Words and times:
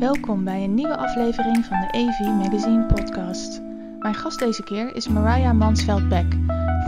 Welkom 0.00 0.44
bij 0.44 0.64
een 0.64 0.74
nieuwe 0.74 0.96
aflevering 0.96 1.64
van 1.64 1.80
de 1.80 1.86
AV 1.86 2.20
Magazine 2.20 2.86
podcast. 2.86 3.60
Mijn 3.98 4.14
gast 4.14 4.38
deze 4.38 4.62
keer 4.62 4.96
is 4.96 5.08
Mariah 5.08 5.52
Mansveld-Beck, 5.52 6.36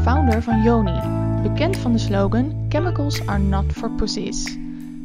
founder 0.03 0.43
van 0.43 0.63
Yoni, 0.63 1.01
bekend 1.43 1.77
van 1.77 1.93
de 1.93 1.99
slogan 1.99 2.67
Chemicals 2.69 3.27
are 3.27 3.39
not 3.39 3.73
for 3.73 3.91
pussies. 3.91 4.45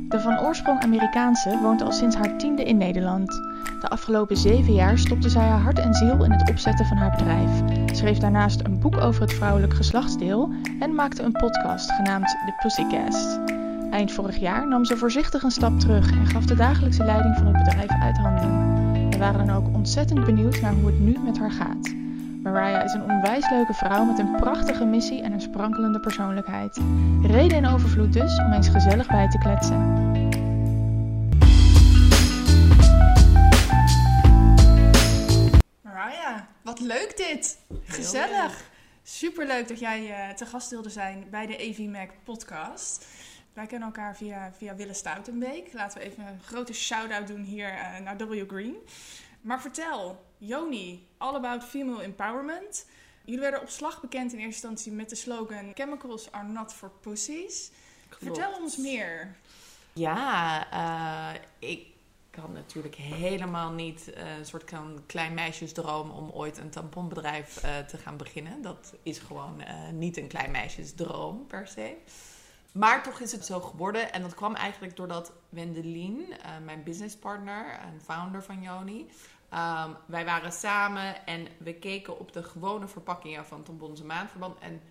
De 0.10 0.20
van 0.20 0.40
oorsprong 0.40 0.84
Amerikaanse 0.84 1.60
woont 1.62 1.82
al 1.82 1.92
sinds 1.92 2.16
haar 2.16 2.38
tiende 2.38 2.64
in 2.64 2.78
Nederland. 2.78 3.32
De 3.82 3.88
afgelopen 3.88 4.38
zeven 4.38 4.74
jaar 4.74 4.98
stopte 4.98 5.30
zij 5.30 5.48
haar 5.48 5.62
hart 5.62 5.80
en 5.80 5.94
ziel 5.94 6.24
in 6.24 6.32
het 6.32 6.50
opzetten 6.50 6.86
van 6.86 6.98
haar 6.98 7.16
bedrijf, 7.18 7.52
schreef 7.94 8.18
daarnaast 8.18 8.62
een 8.64 8.80
boek 8.80 8.98
over 8.98 9.22
het 9.22 9.34
vrouwelijk 9.34 9.74
geslachtsdeel 9.74 10.50
en 10.80 10.96
maakte 10.96 11.24
een 11.24 11.32
podcast 11.32 11.92
genaamd 11.92 12.30
The 12.30 12.54
Pussycast. 12.62 13.40
Eind 13.92 14.12
vorig 14.12 14.38
jaar 14.38 14.68
nam 14.68 14.86
ze 14.86 14.98
voorzichtig 14.98 15.44
een 15.44 15.52
stap 15.52 15.80
terug 15.80 16.12
en 16.12 16.26
gaf 16.26 16.46
de 16.46 16.56
dagelijkse 16.56 17.04
leiding 17.04 17.36
van 17.36 17.46
het 17.46 17.58
bedrijf 17.58 17.90
uit 18.02 18.18
handen. 18.18 19.10
We 19.10 19.18
waren 19.18 19.46
dan 19.46 19.56
ook 19.56 19.76
ontzettend 19.76 20.26
benieuwd 20.26 20.62
naar 20.62 20.74
hoe 20.74 20.86
het 20.86 21.00
nu 21.00 21.18
met 21.20 21.38
haar 21.38 21.52
gaat. 21.52 21.94
Mariah 22.44 22.84
is 22.84 22.94
een 22.94 23.04
onwijs 23.04 23.50
leuke 23.50 23.74
vrouw 23.74 24.04
met 24.04 24.20
een 24.20 24.36
prachtige 24.36 24.86
missie 24.86 25.22
en 25.22 25.32
een 25.32 25.42
sprankelende 25.42 26.00
persoonlijkheid. 26.00 26.80
Reden 27.22 27.58
in 27.58 27.66
overvloed 27.66 28.14
dus 28.14 28.40
om 28.40 28.54
eens 28.54 28.70
gezellig 28.70 29.08
bij 29.08 29.30
te 29.30 29.38
kletsen. 29.38 30.12
Mariah, 35.82 36.40
wat 36.64 36.80
leuk 36.80 37.14
dit! 37.18 37.58
Gezellig! 37.84 38.64
Superleuk 39.04 39.68
dat 39.68 39.80
jij 39.80 40.30
uh, 40.30 40.36
te 40.36 40.46
gast 40.46 40.70
wilde 40.70 40.90
zijn 40.90 41.26
bij 41.32 41.46
de 41.46 41.58
AV 41.58 41.78
Mac 41.78 42.10
podcast. 42.24 43.06
Wij 43.58 43.66
kennen 43.66 43.88
elkaar 43.88 44.16
via, 44.16 44.54
via 44.58 44.76
Wille 44.76 44.94
Stoutenbeek. 44.94 45.74
Laten 45.74 46.00
we 46.00 46.06
even 46.06 46.28
een 46.28 46.40
grote 46.44 46.74
shout-out 46.74 47.28
doen 47.28 47.42
hier 47.42 47.74
uh, 47.74 48.00
naar 48.00 48.18
W 48.18 48.50
Green. 48.50 48.76
Maar 49.42 49.62
vertel, 49.62 50.26
Joni, 50.38 51.08
all 51.18 51.36
about 51.36 51.64
female 51.64 52.04
empowerment. 52.04 52.86
Jullie 53.26 53.42
werden 53.42 53.62
op 53.62 53.70
slag 53.70 54.02
bekend 54.02 54.34
in 54.34 54.40
eerste 54.40 54.68
instantie 54.68 54.92
met 54.92 55.10
de 55.10 55.16
slogan 55.16 55.72
Chemicals 55.74 56.32
are 56.32 56.48
not 56.48 56.74
for 56.74 56.92
pussies. 57.02 57.72
Vertel 58.10 58.52
ons 58.62 58.78
meer. 58.78 59.36
Ja, 59.94 60.68
uh, 61.34 61.42
ik 61.60 61.88
had 62.36 62.54
natuurlijk 62.54 62.96
helemaal 62.96 63.72
niet 63.72 64.12
uh, 64.18 64.38
een 64.38 64.46
soort 64.46 64.70
van 64.70 65.04
klein 65.06 65.34
meisjesdroom 65.34 66.10
om 66.10 66.30
ooit 66.30 66.58
een 66.58 66.70
tamponbedrijf 66.70 67.64
uh, 67.64 67.78
te 67.78 67.98
gaan 67.98 68.18
beginnen. 68.18 68.62
Dat 68.62 68.94
is 69.04 69.20
gewoon 69.20 69.64
niet 69.94 70.18
een 70.18 70.28
klein 70.28 70.52
meisjesdroom 70.52 71.48
per 71.48 71.68
se. 71.68 71.96
Maar 72.72 73.04
toch 73.04 73.20
is 73.20 73.32
het 73.32 73.46
zo 73.46 73.60
geworden. 73.60 74.14
En 74.14 74.22
dat 74.22 74.34
kwam 74.34 74.56
eigenlijk 74.56 74.96
doordat 74.96 75.32
Wendelin, 75.50 76.20
uh, 76.20 76.36
mijn 76.66 76.84
businesspartner 76.84 77.70
en 77.72 78.02
founder 78.02 78.44
van 78.44 78.62
Joni, 78.62 79.00
um, 79.54 79.96
wij 80.06 80.26
waren 80.26 80.52
samen 80.52 81.26
en 81.26 81.48
we 81.58 81.74
keken 81.74 82.20
op 82.20 82.34
de 82.34 82.44
gewone 82.44 82.88
verpakkingen 82.88 83.46
van 83.46 83.64
tampons 83.64 84.00
en 84.00 84.06
maandverband. 84.06 84.60
En 84.60 84.82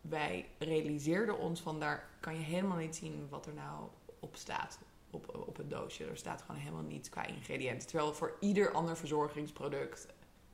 wij 0.00 0.48
realiseerden 0.58 1.38
ons 1.38 1.60
van 1.60 1.80
daar 1.80 2.08
kan 2.20 2.34
je 2.34 2.40
helemaal 2.40 2.76
niet 2.76 2.96
zien 2.96 3.26
wat 3.30 3.46
er 3.46 3.54
nou 3.54 3.88
op 4.20 4.36
staat. 4.36 4.78
Op, 5.10 5.44
op 5.46 5.56
het 5.56 5.70
doosje. 5.70 6.04
Er 6.04 6.16
staat 6.16 6.42
gewoon 6.42 6.60
helemaal 6.60 6.82
niets 6.82 7.08
qua 7.08 7.26
ingrediënten. 7.26 7.88
Terwijl 7.88 8.14
voor 8.14 8.36
ieder 8.40 8.72
ander 8.72 8.96
verzorgingsproduct 8.96 10.06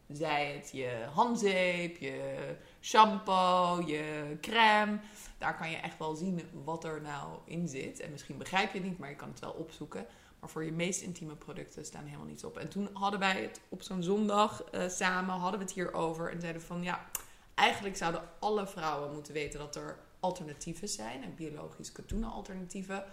zij 0.08 0.52
het 0.52 0.70
je 0.72 1.06
handzeep, 1.12 1.96
je 1.96 2.56
shampoo, 2.80 3.86
je 3.86 4.36
crème. 4.40 4.98
Daar 5.38 5.56
kan 5.56 5.70
je 5.70 5.76
echt 5.76 5.98
wel 5.98 6.14
zien 6.14 6.40
wat 6.64 6.84
er 6.84 7.00
nou 7.00 7.38
in 7.44 7.68
zit. 7.68 8.00
En 8.00 8.10
misschien 8.10 8.38
begrijp 8.38 8.72
je 8.72 8.78
het 8.78 8.88
niet, 8.88 8.98
maar 8.98 9.08
je 9.08 9.16
kan 9.16 9.28
het 9.28 9.40
wel 9.40 9.52
opzoeken. 9.52 10.06
Maar 10.40 10.50
voor 10.50 10.64
je 10.64 10.72
meest 10.72 11.02
intieme 11.02 11.36
producten 11.36 11.84
staan 11.84 12.04
helemaal 12.04 12.26
niets 12.26 12.44
op. 12.44 12.56
En 12.56 12.68
toen 12.68 12.88
hadden 12.92 13.20
wij 13.20 13.42
het 13.42 13.60
op 13.68 13.82
zo'n 13.82 14.02
zondag 14.02 14.64
uh, 14.74 14.88
samen, 14.88 15.34
hadden 15.34 15.58
we 15.58 15.64
het 15.64 15.74
hierover. 15.74 16.32
En 16.32 16.40
zeiden 16.40 16.62
van 16.62 16.82
ja, 16.82 17.06
eigenlijk 17.54 17.96
zouden 17.96 18.22
alle 18.38 18.66
vrouwen 18.66 19.12
moeten 19.12 19.32
weten 19.32 19.58
dat 19.58 19.76
er 19.76 19.98
alternatieven 20.20 20.88
zijn. 20.88 21.22
En 21.22 21.34
biologisch 21.34 21.92
katoenen 21.92 22.30
alternatieven. 22.30 23.04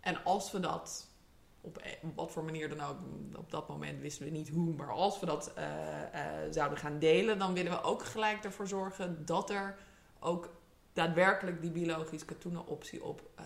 En 0.00 0.24
als 0.24 0.52
we 0.52 0.60
dat 0.60 1.08
op 1.64 1.82
wat 2.14 2.30
voor 2.30 2.44
manier 2.44 2.68
dan 2.68 2.80
ook, 2.80 2.96
op 3.36 3.50
dat 3.50 3.68
moment 3.68 4.00
wisten 4.00 4.24
we 4.24 4.30
niet 4.30 4.48
hoe, 4.48 4.74
maar 4.74 4.90
als 4.92 5.20
we 5.20 5.26
dat 5.26 5.52
uh, 5.58 5.64
uh, 5.64 6.20
zouden 6.50 6.78
gaan 6.78 6.98
delen, 6.98 7.38
dan 7.38 7.52
willen 7.54 7.72
we 7.72 7.82
ook 7.82 8.04
gelijk 8.04 8.44
ervoor 8.44 8.66
zorgen 8.68 9.24
dat 9.24 9.50
er 9.50 9.76
ook 10.20 10.48
daadwerkelijk 10.92 11.60
die 11.60 11.70
biologisch 11.70 12.24
katoenen 12.24 12.66
optie 12.66 13.04
op 13.04 13.22
uh, 13.38 13.44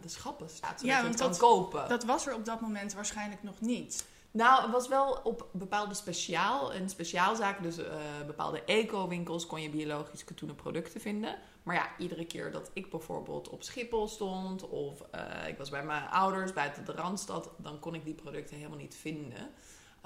de 0.00 0.08
schappen 0.08 0.48
staat. 0.48 0.80
Zodat 0.80 0.94
Ja, 0.94 1.00
je 1.02 1.08
het 1.08 1.18
want 1.18 1.20
kan 1.20 1.28
dat- 1.28 1.38
kopen. 1.38 1.88
Dat 1.88 2.04
was 2.04 2.26
er 2.26 2.34
op 2.34 2.44
dat 2.44 2.60
moment 2.60 2.94
waarschijnlijk 2.94 3.42
nog 3.42 3.60
niet. 3.60 4.06
Nou, 4.30 4.62
het 4.62 4.70
was 4.70 4.88
wel 4.88 5.20
op 5.24 5.48
bepaalde 5.52 5.94
speciaal 5.94 6.72
en 6.72 6.88
speciaalzaken, 6.88 7.62
dus 7.62 7.78
eh, 7.78 7.94
bepaalde 8.26 8.62
eco-winkels 8.64 9.46
kon 9.46 9.62
je 9.62 9.70
biologisch 9.70 10.24
katoenen 10.24 10.56
producten 10.56 11.00
vinden. 11.00 11.36
Maar 11.64 11.74
ja, 11.74 11.98
iedere 11.98 12.26
keer 12.26 12.52
dat 12.52 12.70
ik 12.72 12.90
bijvoorbeeld 12.90 13.48
op 13.48 13.62
Schiphol 13.62 14.08
stond 14.08 14.68
of 14.68 15.00
eh, 15.00 15.48
ik 15.48 15.58
was 15.58 15.70
bij 15.70 15.84
mijn 15.84 16.08
ouders 16.08 16.52
buiten 16.52 16.84
de 16.84 16.92
Randstad, 16.92 17.50
dan 17.56 17.78
kon 17.78 17.94
ik 17.94 18.04
die 18.04 18.14
producten 18.14 18.56
helemaal 18.56 18.78
niet 18.78 18.94
vinden. 18.94 19.50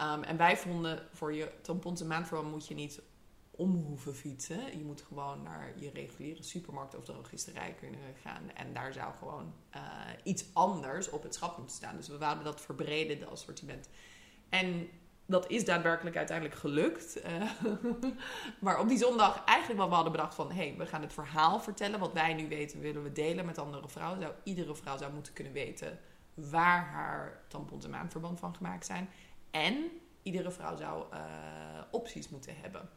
Um, 0.00 0.22
en 0.22 0.36
wij 0.36 0.56
vonden 0.56 1.08
voor 1.12 1.34
je 1.34 1.52
tampons 1.62 2.00
en 2.00 2.06
maandverband 2.06 2.52
moet 2.52 2.68
je 2.68 2.74
niet 2.74 3.00
om 3.50 3.76
hoeven 3.76 4.14
fietsen. 4.14 4.78
Je 4.78 4.84
moet 4.84 5.02
gewoon 5.02 5.42
naar 5.42 5.72
je 5.76 5.90
reguliere 5.90 6.42
supermarkt 6.42 6.96
of 6.96 7.04
drogisterij 7.04 7.74
kunnen 7.74 8.00
gaan. 8.22 8.50
En 8.50 8.72
daar 8.72 8.92
zou 8.92 9.14
gewoon 9.18 9.52
uh, 9.76 9.82
iets 10.22 10.44
anders 10.52 11.10
op 11.10 11.22
het 11.22 11.34
schap 11.34 11.56
moeten 11.58 11.76
staan. 11.76 11.96
Dus 11.96 12.08
we 12.08 12.18
wouden 12.18 12.44
dat 12.44 12.60
verbreden, 12.60 13.20
dat 13.20 13.30
assortiment. 13.30 13.88
En 14.48 14.88
dat 15.28 15.50
is 15.50 15.64
daadwerkelijk 15.64 16.16
uiteindelijk 16.16 16.58
gelukt. 16.58 17.24
Uh, 17.24 17.50
maar 18.60 18.80
op 18.80 18.88
die 18.88 18.98
zondag 18.98 19.44
eigenlijk 19.44 19.78
wel 19.78 19.88
we 19.88 19.94
hadden 19.94 20.12
bedacht 20.12 20.34
van... 20.34 20.48
hé, 20.50 20.68
hey, 20.68 20.74
we 20.78 20.86
gaan 20.86 21.02
het 21.02 21.12
verhaal 21.12 21.60
vertellen. 21.60 21.98
Wat 21.98 22.12
wij 22.12 22.34
nu 22.34 22.48
weten 22.48 22.80
willen 22.80 23.02
we 23.02 23.12
delen 23.12 23.46
met 23.46 23.58
andere 23.58 23.88
vrouwen. 23.88 24.20
Zou, 24.20 24.32
iedere 24.42 24.74
vrouw 24.74 24.96
zou 24.96 25.12
moeten 25.12 25.32
kunnen 25.32 25.52
weten 25.52 25.98
waar 26.34 26.86
haar 26.86 27.40
tampons 27.48 27.84
en 27.84 27.90
maandverband 27.90 28.38
van 28.38 28.54
gemaakt 28.54 28.86
zijn. 28.86 29.08
En 29.50 29.90
iedere 30.22 30.50
vrouw 30.50 30.76
zou 30.76 31.04
uh, 31.12 31.18
opties 31.90 32.28
moeten 32.28 32.54
hebben. 32.60 32.88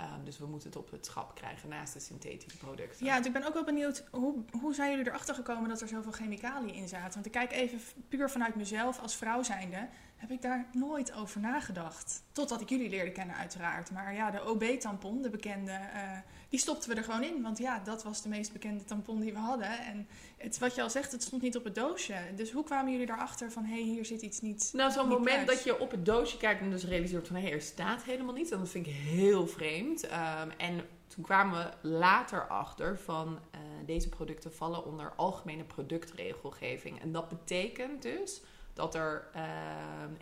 Um, 0.00 0.24
dus 0.24 0.38
we 0.38 0.46
moeten 0.46 0.68
het 0.68 0.78
op 0.78 0.90
het 0.90 1.06
schap 1.06 1.34
krijgen 1.34 1.68
naast 1.68 1.92
de 1.92 2.00
synthetische 2.00 2.58
producten. 2.58 3.06
Ja, 3.06 3.24
ik 3.24 3.32
ben 3.32 3.46
ook 3.46 3.54
wel 3.54 3.64
benieuwd, 3.64 4.04
hoe, 4.10 4.44
hoe 4.60 4.74
zijn 4.74 4.90
jullie 4.90 5.06
erachter 5.06 5.34
gekomen 5.34 5.68
dat 5.68 5.80
er 5.80 5.88
zoveel 5.88 6.12
chemicaliën 6.12 6.74
in 6.74 6.88
zaten? 6.88 7.12
Want 7.12 7.26
ik 7.26 7.32
kijk 7.32 7.52
even 7.52 7.80
puur 8.08 8.30
vanuit 8.30 8.54
mezelf 8.54 9.00
als 9.00 9.16
vrouw 9.16 9.42
zijnde, 9.42 9.88
heb 10.20 10.30
ik 10.30 10.42
daar 10.42 10.66
nooit 10.72 11.12
over 11.14 11.40
nagedacht. 11.40 12.22
Totdat 12.32 12.60
ik 12.60 12.68
jullie 12.68 12.88
leerde 12.88 13.12
kennen 13.12 13.36
uiteraard. 13.36 13.90
Maar 13.90 14.14
ja, 14.14 14.30
de 14.30 14.48
OB-tampon, 14.48 15.22
de 15.22 15.30
bekende, 15.30 15.70
uh, 15.70 16.18
die 16.48 16.58
stopten 16.58 16.90
we 16.90 16.96
er 16.96 17.04
gewoon 17.04 17.22
in. 17.22 17.42
Want 17.42 17.58
ja, 17.58 17.78
dat 17.84 18.02
was 18.02 18.22
de 18.22 18.28
meest 18.28 18.52
bekende 18.52 18.84
tampon 18.84 19.20
die 19.20 19.32
we 19.32 19.38
hadden. 19.38 19.78
En 19.78 20.08
het, 20.36 20.58
wat 20.58 20.74
je 20.74 20.82
al 20.82 20.90
zegt, 20.90 21.12
het 21.12 21.22
stond 21.22 21.42
niet 21.42 21.56
op 21.56 21.64
het 21.64 21.74
doosje. 21.74 22.14
Dus 22.36 22.50
hoe 22.50 22.64
kwamen 22.64 22.92
jullie 22.92 23.10
erachter 23.10 23.52
van, 23.52 23.64
hé, 23.64 23.74
hey, 23.74 23.82
hier 23.82 24.04
zit 24.04 24.22
iets 24.22 24.40
niet 24.40 24.70
Nou, 24.72 24.92
zo'n 24.92 25.08
niet 25.08 25.18
moment 25.18 25.46
dat 25.46 25.64
je 25.64 25.80
op 25.80 25.90
het 25.90 26.06
doosje 26.06 26.36
kijkt 26.36 26.60
en 26.60 26.70
dus 26.70 26.84
realiseert 26.84 27.26
van, 27.26 27.36
hé, 27.36 27.42
hey, 27.42 27.52
er 27.52 27.62
staat 27.62 28.02
helemaal 28.02 28.34
niets. 28.34 28.50
Dat 28.50 28.68
vind 28.68 28.86
ik 28.86 28.92
heel 28.92 29.46
vreemd. 29.46 30.04
Um, 30.04 30.50
en 30.56 30.80
toen 31.06 31.24
kwamen 31.24 31.58
we 31.58 31.88
later 31.88 32.48
achter 32.48 32.98
van 32.98 33.28
uh, 33.28 33.60
deze 33.86 34.08
producten 34.08 34.52
vallen 34.52 34.84
onder 34.84 35.12
algemene 35.16 35.64
productregelgeving. 35.64 37.00
En 37.00 37.12
dat 37.12 37.28
betekent 37.28 38.02
dus 38.02 38.42
dat 38.72 38.94
er 38.94 39.28
uh, 39.36 39.42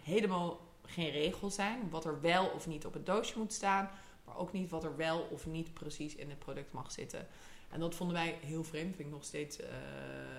helemaal 0.03 0.61
geen 0.85 1.11
regels 1.11 1.55
zijn 1.55 1.91
wat 1.91 2.05
er 2.05 2.21
wel 2.21 2.47
of 2.47 2.67
niet 2.67 2.87
op 2.87 2.93
het 2.93 3.07
doosje 3.07 3.39
moet 3.39 3.53
staan, 3.53 3.91
maar 4.25 4.37
ook 4.37 4.53
niet 4.53 4.71
wat 4.71 4.85
er 4.85 4.97
wel 4.97 5.29
of 5.31 5.47
niet 5.47 5.75
precies 5.75 6.15
in 6.15 6.29
het 6.29 6.39
product 6.39 6.73
mag 6.73 6.93
zitten. 6.93 7.27
En 7.71 7.81
dat 7.81 7.95
vonden 7.95 8.17
wij 8.17 8.39
heel 8.41 8.65
vreemd, 8.65 8.97
vind 8.97 9.09
ik 9.09 9.15
nog 9.15 9.25
steeds 9.25 9.61
uh, 9.61 9.67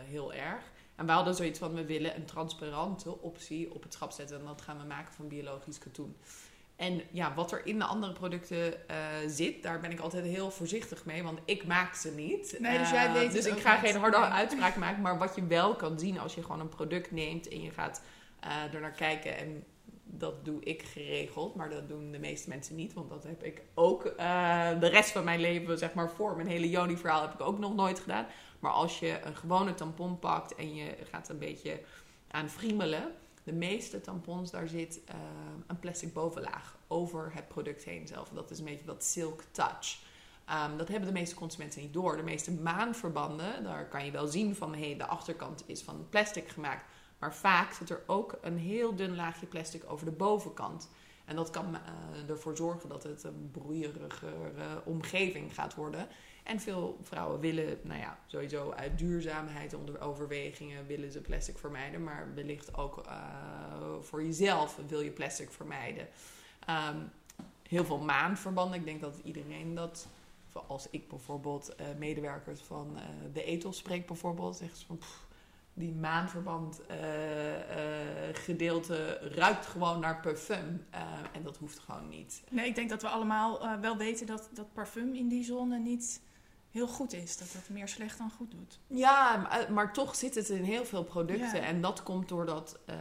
heel 0.06 0.34
erg. 0.34 0.64
En 0.96 1.06
we 1.06 1.12
hadden 1.12 1.36
zoiets 1.36 1.60
van, 1.60 1.74
we 1.74 1.86
willen 1.86 2.16
een 2.16 2.26
transparante 2.26 3.22
optie 3.22 3.74
op 3.74 3.84
het 3.84 3.94
schap 3.94 4.12
zetten. 4.12 4.40
En 4.40 4.46
dat 4.46 4.62
gaan 4.62 4.78
we 4.78 4.84
maken 4.84 5.14
van 5.14 5.28
biologisch 5.28 5.78
katoen. 5.78 6.16
En 6.80 7.02
ja, 7.12 7.34
wat 7.34 7.52
er 7.52 7.66
in 7.66 7.80
de 7.80 7.86
andere 7.86 8.14
producten 8.14 8.68
uh, 8.68 8.96
zit, 9.28 9.64
daar 9.64 9.80
ben 9.80 9.92
ik 9.92 10.00
altijd 10.00 10.26
heel 10.26 10.52
voorzichtig 10.52 11.06
mee. 11.06 11.24
Want 11.24 11.40
ik 11.46 11.66
maak 11.66 11.96
ze 11.96 12.12
niet. 12.12 12.56
Nee, 12.60 12.78
dus 12.78 12.90
jij 12.90 13.12
weet 13.12 13.28
uh, 13.28 13.34
Dus 13.34 13.46
ik 13.46 13.60
ga 13.60 13.76
geen 13.76 13.96
harde 13.96 14.18
Nee. 14.18 14.30
uitspraak 14.30 14.76
maken. 14.76 15.02
Maar 15.02 15.18
wat 15.18 15.36
je 15.36 15.48
wel 15.48 15.76
kan 15.76 16.00
zien 16.00 16.20
als 16.20 16.36
je 16.36 16.42
gewoon 16.42 16.60
een 16.60 16.70
product 16.70 17.12
neemt 17.12 17.48
en 17.48 17.62
je 17.62 17.72
gaat 17.72 18.02
uh, 18.46 18.74
er 18.74 18.82
naar 18.82 18.92
kijken. 18.92 19.38
En 19.38 19.64
dat 20.04 20.46
doe 20.46 20.64
ik 20.64 20.82
geregeld, 20.82 21.56
maar 21.56 21.70
dat 21.70 21.88
doen 21.88 22.12
de 22.12 22.20
meeste 22.20 22.50
mensen 22.50 22.76
niet. 22.76 22.94
Want 22.94 23.10
dat 23.10 23.24
heb 23.24 23.44
ik 23.44 23.62
ook 23.74 24.04
de 24.80 24.88
rest 24.88 25.12
van 25.12 25.24
mijn 25.24 25.40
leven, 25.40 25.78
zeg 25.78 25.94
maar, 25.94 26.12
voor 26.12 26.36
mijn 26.36 26.48
hele 26.48 26.70
Joni-verhaal 26.70 27.22
heb 27.22 27.34
ik 27.34 27.42
ook 27.42 27.60
nog 27.60 27.76
nooit 27.76 28.00
gedaan. 28.00 28.26
Maar 28.60 28.72
als 28.72 29.00
je 29.00 29.20
een 29.24 29.36
gewone 29.36 29.74
tampon 29.74 30.20
pakt 30.20 30.56
en 30.56 30.76
je 30.76 30.96
gaat 31.12 31.30
een 31.30 31.40
beetje 31.40 31.80
aan 32.32 32.50
friemelen. 32.50 33.12
De 33.44 33.54
meeste 33.54 34.02
tampons, 34.02 34.52
daar 34.52 34.68
zit 34.68 35.02
uh, 35.10 35.16
een 35.68 35.80
plastic 35.80 36.14
bovenlaag 36.14 36.78
over 36.88 37.32
het 37.34 37.48
product 37.48 37.84
heen 37.84 38.08
zelf. 38.08 38.30
Dat 38.30 38.52
is 38.52 38.60
een 38.60 38.66
beetje 38.66 38.86
dat 38.86 39.04
silk 39.04 39.44
touch. 39.52 40.00
Um, 40.70 40.78
dat 40.78 40.88
hebben 40.88 41.08
de 41.08 41.20
meeste 41.20 41.36
consumenten 41.36 41.82
niet 41.82 41.94
door. 41.94 42.18
De 42.18 42.24
meeste 42.24 42.52
maanverbanden, 42.52 43.64
daar 43.64 43.88
kan 43.88 44.06
je 44.06 44.12
wel 44.12 44.28
zien 44.28 44.56
van... 44.56 44.76
hey, 44.76 44.98
de 44.98 45.06
achterkant 45.06 45.64
is 45.66 45.82
van 45.82 46.08
plastic 46.10 46.48
gemaakt... 46.48 46.86
Maar 47.20 47.36
vaak 47.36 47.74
zit 47.74 47.90
er 47.90 48.02
ook 48.06 48.38
een 48.42 48.58
heel 48.58 48.96
dun 48.96 49.16
laagje 49.16 49.46
plastic 49.46 49.84
over 49.88 50.06
de 50.06 50.12
bovenkant. 50.12 50.90
En 51.26 51.36
dat 51.36 51.50
kan 51.50 51.76
uh, 51.76 52.30
ervoor 52.30 52.56
zorgen 52.56 52.90
dat 52.90 53.04
het 53.04 53.24
een 53.24 53.50
broeierigere 53.52 54.82
omgeving 54.84 55.54
gaat 55.54 55.76
worden. 55.76 56.08
En 56.50 56.60
veel 56.60 56.98
vrouwen 57.02 57.40
willen, 57.40 57.80
nou 57.82 58.00
ja, 58.00 58.18
sowieso 58.26 58.72
uit 58.72 58.98
duurzaamheid 58.98 59.74
onder 59.74 60.02
overwegingen 60.02 60.88
willen 60.88 61.12
ze 61.12 61.22
plastic 61.22 61.58
vermijden. 61.58 62.04
Maar 62.04 62.28
wellicht 62.36 62.78
ook 62.78 63.06
uh, 63.06 63.14
voor 64.02 64.24
jezelf 64.24 64.80
wil 64.88 65.02
je 65.02 65.12
plastic 65.12 65.52
vermijden. 65.52 66.08
Um, 66.70 67.12
heel 67.68 67.86
veel 67.86 68.00
maanverbanden. 68.00 68.80
Ik 68.80 68.86
denk 68.86 69.02
dat 69.02 69.20
iedereen 69.24 69.76
dat, 69.76 70.08
als 70.68 70.88
ik 70.90 71.08
bijvoorbeeld 71.08 71.76
uh, 71.80 71.86
medewerkers 71.98 72.62
van 72.62 72.92
uh, 72.96 73.02
de 73.34 73.44
Ethos 73.44 73.78
spreek 73.78 74.08
bijvoorbeeld, 74.08 74.56
zegt 74.56 74.78
ze 74.78 74.86
van 74.86 75.00
die 75.74 75.92
maanverband 75.92 76.82
gedeelte 78.34 79.20
ruikt 79.36 79.66
gewoon 79.66 80.00
naar 80.00 80.20
parfum. 80.20 80.86
en 81.32 81.44
dat 81.44 81.58
hoeft 81.58 81.80
gewoon 81.80 82.10
niet. 82.10 82.44
Nee, 82.50 82.68
ik 82.68 82.76
denk 82.76 82.90
dat 82.90 83.02
we 83.02 83.08
allemaal 83.08 83.80
wel 83.82 83.98
weten 83.98 84.26
dat, 84.26 84.50
dat 84.54 84.74
parfum 84.74 85.14
in 85.14 85.28
die 85.28 85.44
zone 85.44 85.80
niet 85.80 86.22
heel 86.72 86.88
goed 86.88 87.14
is. 87.14 87.38
Dat 87.38 87.54
het 87.54 87.70
meer 87.70 87.88
slecht 87.88 88.18
dan 88.18 88.32
goed 88.32 88.52
doet. 88.52 88.80
Ja, 88.88 89.38
maar, 89.38 89.74
maar 89.74 89.94
toch 89.94 90.16
zit 90.16 90.36
het 90.36 90.50
in 90.50 90.64
heel 90.64 90.86
veel 90.86 91.04
producten. 91.04 91.62
En 91.62 91.82
dat 91.82 92.04
komt 92.04 92.28
doordat 92.28 92.80
uh, 92.90 92.96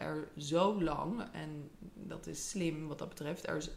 er 0.00 0.28
zo 0.36 0.82
lang, 0.82 1.22
en 1.32 1.70
dat 1.94 2.26
is 2.26 2.48
slim 2.48 2.88
wat 2.88 2.98
dat 2.98 3.08
betreft, 3.08 3.48
er 3.48 3.56
is 3.56 3.70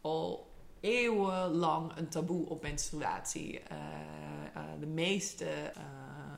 al 0.00 0.52
eeuwenlang 0.80 1.96
een 1.96 2.08
taboe 2.08 2.48
op 2.48 2.62
menstruatie. 2.62 3.52
Uh, 3.52 3.78
uh, 4.56 4.62
de 4.80 4.86
meeste 4.86 5.72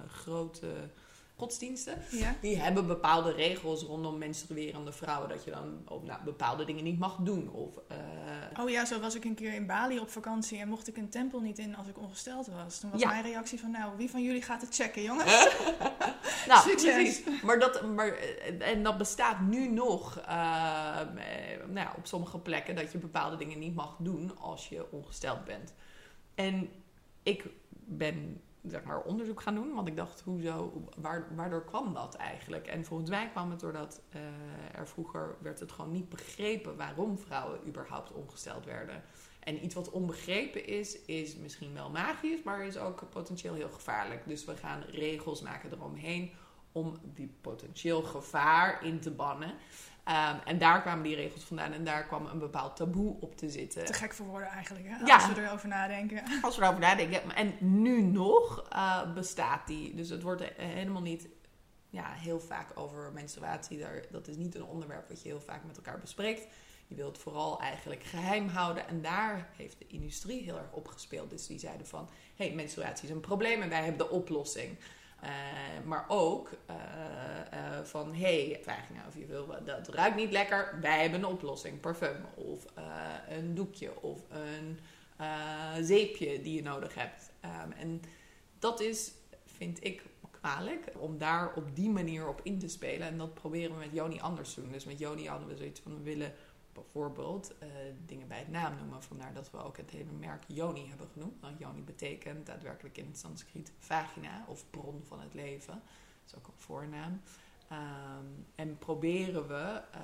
grote 0.08 0.90
godsdiensten. 1.36 2.02
Ja. 2.10 2.36
Die 2.40 2.56
hebben 2.56 2.86
bepaalde 2.86 3.32
regels 3.32 3.82
rondom 3.82 4.18
menstruerende 4.18 4.92
vrouwen. 4.92 5.28
Dat 5.28 5.44
je 5.44 5.50
dan 5.50 5.82
op 5.88 6.04
nou, 6.06 6.22
bepaalde 6.24 6.64
dingen 6.64 6.84
niet 6.84 6.98
mag 6.98 7.16
doen. 7.16 7.50
Of, 7.50 7.76
uh... 7.92 8.64
Oh 8.64 8.70
ja, 8.70 8.84
zo 8.84 9.00
was 9.00 9.14
ik 9.14 9.24
een 9.24 9.34
keer 9.34 9.54
in 9.54 9.66
Bali 9.66 9.98
op 9.98 10.10
vakantie 10.10 10.58
en 10.58 10.68
mocht 10.68 10.88
ik 10.88 10.96
een 10.96 11.08
tempel 11.08 11.40
niet 11.40 11.58
in 11.58 11.76
als 11.76 11.88
ik 11.88 11.98
ongesteld 11.98 12.46
was. 12.46 12.78
Toen 12.78 12.90
was 12.90 13.04
mijn 13.04 13.22
reactie 13.22 13.60
van, 13.60 13.70
nou, 13.70 13.96
wie 13.96 14.10
van 14.10 14.22
jullie 14.22 14.42
gaat 14.42 14.60
het 14.60 14.74
checken, 14.74 15.02
jongens? 15.02 15.56
nou, 16.48 16.68
Succes. 16.68 17.20
precies. 17.20 17.42
Maar 17.42 17.58
dat, 17.58 17.82
maar, 17.94 18.08
eh, 18.08 18.68
en 18.68 18.82
dat 18.82 18.98
bestaat 18.98 19.40
nu 19.40 19.68
nog 19.68 20.18
uh, 20.18 20.26
nou 21.66 21.74
ja, 21.74 21.94
op 21.96 22.06
sommige 22.06 22.38
plekken 22.38 22.76
dat 22.76 22.92
je 22.92 22.98
bepaalde 22.98 23.36
dingen 23.36 23.58
niet 23.58 23.74
mag 23.74 23.96
doen 23.98 24.38
als 24.38 24.68
je 24.68 24.90
ongesteld 24.90 25.44
bent. 25.44 25.74
En 26.34 26.70
ik 27.22 27.44
ben 27.84 28.40
zeg 28.70 28.84
maar, 28.84 29.02
onderzoek 29.02 29.40
gaan 29.40 29.54
doen. 29.54 29.74
Want 29.74 29.88
ik 29.88 29.96
dacht, 29.96 30.20
hoezo, 30.20 30.84
waar, 30.96 31.34
waardoor 31.34 31.64
kwam 31.64 31.94
dat 31.94 32.14
eigenlijk? 32.14 32.66
En 32.66 32.84
volgens 32.84 33.10
mij 33.10 33.28
kwam 33.30 33.50
het 33.50 33.60
doordat 33.60 34.00
uh, 34.14 34.20
er 34.78 34.88
vroeger 34.88 35.36
werd 35.40 35.60
het 35.60 35.72
gewoon 35.72 35.92
niet 35.92 36.08
begrepen 36.08 36.76
waarom 36.76 37.18
vrouwen 37.18 37.60
überhaupt 37.66 38.12
ongesteld 38.12 38.64
werden. 38.64 39.02
En 39.40 39.64
iets 39.64 39.74
wat 39.74 39.90
onbegrepen 39.90 40.66
is, 40.66 41.04
is 41.04 41.36
misschien 41.36 41.74
wel 41.74 41.90
magisch, 41.90 42.42
maar 42.42 42.66
is 42.66 42.78
ook 42.78 43.10
potentieel 43.10 43.54
heel 43.54 43.70
gevaarlijk. 43.70 44.22
Dus 44.26 44.44
we 44.44 44.56
gaan 44.56 44.82
regels 44.82 45.42
maken 45.42 45.72
eromheen 45.72 46.30
om 46.76 46.99
die 47.02 47.37
potentieel 47.40 48.02
gevaar 48.02 48.84
in 48.84 49.00
te 49.00 49.11
bannen. 49.11 49.49
Um, 49.49 50.40
en 50.44 50.58
daar 50.58 50.82
kwamen 50.82 51.05
die 51.05 51.14
regels 51.14 51.44
vandaan 51.44 51.73
en 51.73 51.84
daar 51.84 52.06
kwam 52.06 52.26
een 52.26 52.38
bepaald 52.38 52.76
taboe 52.76 53.17
op 53.20 53.37
te 53.37 53.50
zitten. 53.50 53.84
Te 53.84 53.93
gek 53.93 54.14
voor 54.14 54.26
woorden 54.26 54.49
eigenlijk, 54.49 54.87
hè? 54.88 55.12
als 55.12 55.28
we 55.28 55.43
erover 55.43 55.69
nadenken. 55.69 56.23
Als 56.43 56.56
we 56.56 56.62
erover 56.62 56.81
nadenken. 56.81 57.34
En 57.34 57.55
nu 57.61 58.02
nog 58.02 58.69
uh, 58.73 59.12
bestaat 59.14 59.67
die. 59.67 59.94
Dus 59.94 60.08
het 60.08 60.23
wordt 60.23 60.43
helemaal 60.56 61.02
niet 61.02 61.28
ja, 61.90 62.12
heel 62.12 62.40
vaak 62.40 62.70
over 62.75 63.12
menstruatie. 63.12 63.79
Daar, 63.79 64.05
dat 64.11 64.29
is 64.29 64.37
niet 64.37 64.55
een 64.55 64.64
onderwerp 64.64 65.08
wat 65.08 65.22
je 65.22 65.29
heel 65.29 65.40
vaak 65.40 65.64
met 65.64 65.76
elkaar 65.76 66.00
bespreekt. 66.00 66.46
Je 66.87 66.94
wilt 66.94 67.19
vooral 67.19 67.61
eigenlijk 67.61 68.02
geheim 68.02 68.49
houden. 68.49 68.88
En 68.88 69.02
daar 69.02 69.50
heeft 69.56 69.79
de 69.79 69.87
industrie 69.87 70.43
heel 70.43 70.58
erg 70.58 70.72
op 70.72 70.88
gespeeld. 70.88 71.31
Dus 71.31 71.46
die 71.46 71.58
zeiden 71.58 71.87
van, 71.87 72.08
hé, 72.34 72.46
hey, 72.46 72.55
menstruatie 72.55 73.08
is 73.08 73.14
een 73.14 73.20
probleem 73.20 73.62
en 73.62 73.69
wij 73.69 73.82
hebben 73.82 74.06
de 74.06 74.11
oplossing. 74.11 74.79
Uh, 75.26 75.32
maar 75.84 76.05
ook 76.08 76.50
uh, 76.70 76.76
uh, 77.55 77.84
van, 77.84 78.14
hé, 78.14 78.50
hey, 78.50 78.84
nou 78.94 79.08
of 79.08 79.17
je 79.19 79.26
wil, 79.26 79.46
dat 79.64 79.88
ruikt 79.88 80.17
niet 80.17 80.32
lekker, 80.32 80.78
wij 80.81 81.00
hebben 81.00 81.19
een 81.19 81.26
oplossing. 81.26 81.81
Parfum 81.81 82.25
of 82.34 82.64
een 83.28 83.55
doekje 83.55 84.02
of 84.02 84.20
een 84.31 84.78
zeepje 85.84 86.43
die 86.43 86.55
je 86.55 86.62
nodig 86.62 86.94
hebt. 86.94 87.31
Um, 87.44 87.73
en 87.73 88.02
dat 88.58 88.81
is, 88.81 89.12
vind 89.44 89.84
ik, 89.84 90.02
kwalijk 90.31 90.93
om 90.99 91.19
daar 91.19 91.52
op 91.55 91.76
die 91.76 91.90
manier 91.90 92.29
op 92.29 92.40
in 92.43 92.58
te 92.58 92.69
spelen. 92.69 93.06
En 93.06 93.19
dat 93.19 93.34
proberen 93.34 93.72
we 93.72 93.79
met 93.79 93.93
Joni 93.94 94.20
anders 94.20 94.55
te 94.55 94.61
doen. 94.61 94.72
Dus 94.72 94.84
met 94.84 94.99
Joni 94.99 95.29
hadden 95.29 95.49
we 95.49 95.56
zoiets 95.56 95.81
van, 95.81 95.96
we 95.96 96.02
willen 96.02 96.32
bijvoorbeeld 96.76 97.55
uh, 97.62 97.69
dingen 98.06 98.28
bij 98.28 98.38
het 98.38 98.50
naam 98.50 98.76
noemen. 98.76 99.02
Vandaar 99.02 99.34
dat 99.34 99.50
we 99.50 99.62
ook 99.62 99.76
het 99.76 99.90
hele 99.90 100.12
merk 100.12 100.44
Yoni 100.46 100.88
hebben 100.88 101.08
genoemd. 101.12 101.40
Nou, 101.40 101.55
Yoni 101.58 101.82
betekent 101.82 102.46
daadwerkelijk 102.46 102.99
in 102.99 103.06
het 103.06 103.19
Sanskriet 103.19 103.73
vagina 103.78 104.44
of 104.49 104.70
bron 104.70 105.02
van 105.05 105.20
het 105.20 105.34
leven. 105.34 105.75
Dat 105.75 106.26
is 106.26 106.37
ook 106.37 106.46
een 106.46 106.52
voornaam. 106.56 107.20
Um, 107.73 108.46
en 108.55 108.78
proberen 108.78 109.49
we 109.49 109.82
uh, 109.94 110.00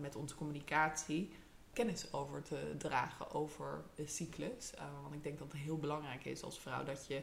met 0.00 0.16
onze 0.16 0.34
communicatie 0.34 1.32
kennis 1.72 2.12
over 2.12 2.42
te 2.42 2.74
dragen 2.78 3.30
over 3.30 3.84
de 3.94 4.06
cyclus. 4.06 4.72
Uh, 4.74 4.80
want 5.02 5.14
ik 5.14 5.22
denk 5.22 5.38
dat 5.38 5.52
het 5.52 5.60
heel 5.60 5.78
belangrijk 5.78 6.24
is 6.24 6.42
als 6.42 6.60
vrouw 6.60 6.84
dat 6.84 7.06
je 7.06 7.22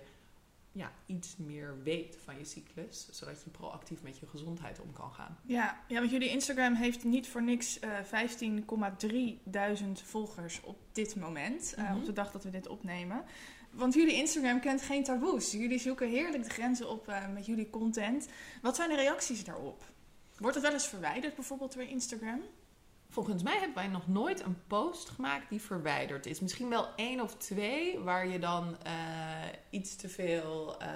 ja, 0.76 0.92
iets 1.06 1.38
meer 1.38 1.84
weet 1.84 2.18
van 2.24 2.38
je 2.38 2.46
cyclus, 2.46 3.08
zodat 3.12 3.44
je 3.44 3.50
proactief 3.50 4.02
met 4.02 4.18
je 4.18 4.28
gezondheid 4.28 4.82
om 4.82 4.94
kan 4.94 5.12
gaan. 5.12 5.38
Ja, 5.44 5.84
ja 5.88 6.00
want 6.00 6.12
jullie 6.12 6.30
Instagram 6.30 6.74
heeft 6.74 7.04
niet 7.04 7.28
voor 7.28 7.44
niks 7.44 7.80
uh, 7.80 8.00
15,3 9.38 9.44
duizend 9.44 10.02
volgers 10.02 10.62
op 10.62 10.78
dit 10.92 11.16
moment, 11.16 11.76
uh, 11.78 11.96
op 11.96 12.06
de 12.06 12.14
dag 12.14 12.32
dat 12.32 12.44
we 12.44 12.50
dit 12.50 12.68
opnemen. 12.68 13.24
Want 13.72 13.94
jullie 13.94 14.16
Instagram 14.16 14.60
kent 14.60 14.82
geen 14.82 15.04
taboes. 15.04 15.52
Jullie 15.52 15.80
zoeken 15.80 16.10
heerlijk 16.10 16.44
de 16.44 16.50
grenzen 16.50 16.90
op 16.90 17.10
uh, 17.10 17.28
met 17.34 17.46
jullie 17.46 17.70
content. 17.70 18.28
Wat 18.62 18.76
zijn 18.76 18.90
de 18.90 18.96
reacties 18.96 19.44
daarop? 19.44 19.84
Wordt 20.38 20.56
het 20.56 20.66
wel 20.66 20.74
eens 20.74 20.88
verwijderd 20.88 21.36
bijvoorbeeld 21.36 21.74
door 21.74 21.84
Instagram? 21.84 22.42
Volgens 23.10 23.44
mij 23.44 23.58
hebben 23.58 23.76
wij 23.76 23.88
nog 23.88 24.08
nooit 24.08 24.44
een 24.44 24.58
post 24.68 25.10
gemaakt 25.10 25.50
die 25.50 25.62
verwijderd 25.62 26.26
is. 26.26 26.40
Misschien 26.40 26.70
wel 26.70 26.88
één 26.96 27.22
of 27.22 27.36
twee 27.36 28.00
waar 28.00 28.28
je 28.28 28.40
dan 28.40 28.78
uh, 28.88 29.15
iets 29.76 29.96
te 29.96 30.10
veel, 30.10 30.76
uh, 30.82 30.88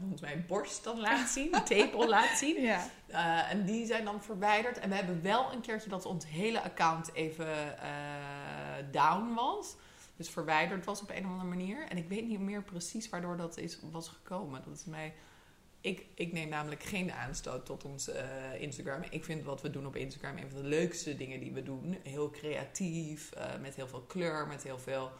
volgens 0.00 0.20
mij, 0.20 0.44
borst 0.46 0.84
dan 0.84 1.00
laat 1.00 1.28
zien, 1.28 1.50
tepel 1.64 2.08
laat 2.08 2.38
zien. 2.38 2.60
Ja. 2.72 2.86
Uh, 3.10 3.52
en 3.52 3.64
die 3.64 3.86
zijn 3.86 4.04
dan 4.04 4.22
verwijderd. 4.22 4.78
En 4.78 4.88
we 4.88 4.94
hebben 4.94 5.22
wel 5.22 5.52
een 5.52 5.60
keertje 5.60 5.88
dat 5.88 6.06
ons 6.06 6.26
hele 6.26 6.62
account 6.62 7.14
even 7.14 7.76
down 8.90 9.34
was. 9.34 9.76
Dus 10.16 10.28
verwijderd 10.28 10.84
was 10.84 11.02
op 11.02 11.10
een 11.10 11.24
of 11.24 11.30
andere 11.30 11.48
manier. 11.48 11.88
En 11.88 11.96
ik 11.96 12.08
weet 12.08 12.26
niet 12.26 12.40
meer 12.40 12.62
precies 12.62 13.08
waardoor 13.08 13.36
dat 13.36 13.56
is, 13.56 13.78
was 13.90 14.08
gekomen. 14.08 14.62
Dat 14.64 14.76
is 14.76 14.84
mij 14.84 15.14
ik, 15.80 16.06
ik 16.14 16.32
neem 16.32 16.48
namelijk 16.48 16.82
geen 16.82 17.12
aanstoot 17.12 17.66
tot 17.66 17.84
ons 17.84 18.10
Instagram. 18.58 19.02
Ik 19.10 19.24
vind 19.24 19.44
wat 19.44 19.60
we 19.60 19.70
doen 19.70 19.86
op 19.86 19.96
Instagram 19.96 20.36
een 20.36 20.50
van 20.50 20.62
de 20.62 20.68
leukste 20.68 21.16
dingen 21.16 21.40
die 21.40 21.52
we 21.52 21.62
doen. 21.62 21.98
Heel 22.02 22.30
creatief, 22.30 23.32
met 23.60 23.74
heel 23.74 23.88
veel 23.88 24.02
kleur, 24.02 24.46
met 24.46 24.62
heel 24.62 24.78
veel, 24.78 25.10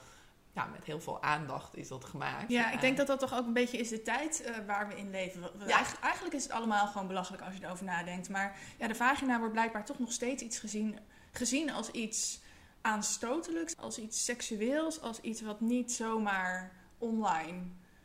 ja, 0.55 0.67
met 0.67 0.85
heel 0.85 1.01
veel 1.01 1.23
aandacht 1.23 1.77
is 1.77 1.89
dat 1.89 2.05
gemaakt. 2.05 2.51
Ja, 2.51 2.71
ik 2.71 2.81
denk 2.81 2.97
dat 2.97 3.07
dat 3.07 3.21
toch 3.21 3.35
ook 3.35 3.47
een 3.47 3.53
beetje 3.53 3.79
is 3.79 3.89
de 3.89 4.03
tijd 4.03 4.45
uh, 4.47 4.57
waar 4.67 4.89
we 4.89 4.97
in 4.97 5.11
leven. 5.11 5.51
Ja. 5.67 5.85
Eigenlijk 6.01 6.35
is 6.35 6.43
het 6.43 6.53
allemaal 6.53 6.87
gewoon 6.87 7.07
belachelijk 7.07 7.43
als 7.43 7.57
je 7.57 7.65
erover 7.65 7.85
nadenkt. 7.85 8.29
Maar 8.29 8.59
ja, 8.79 8.89
de 8.89 8.95
vagina 8.95 9.39
wordt 9.39 9.53
blijkbaar 9.53 9.85
toch 9.85 9.99
nog 9.99 10.13
steeds 10.13 10.43
iets 10.43 10.59
gezien, 10.59 10.99
gezien 11.33 11.71
als 11.71 11.91
iets 11.91 12.41
aanstotelijks, 12.81 13.77
als 13.77 13.99
iets 13.99 14.25
seksueels, 14.25 15.01
als 15.01 15.21
iets 15.21 15.41
wat 15.41 15.61
niet 15.61 15.93
zomaar 15.93 16.73
online 16.99 17.63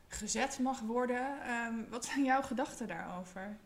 gezet 0.07 0.59
mag 0.59 0.79
worden. 0.79 1.49
Um, 1.49 1.89
wat 1.89 2.05
zijn 2.05 2.23
jouw 2.23 2.41
gedachten 2.41 2.87
daarover? 2.87 3.57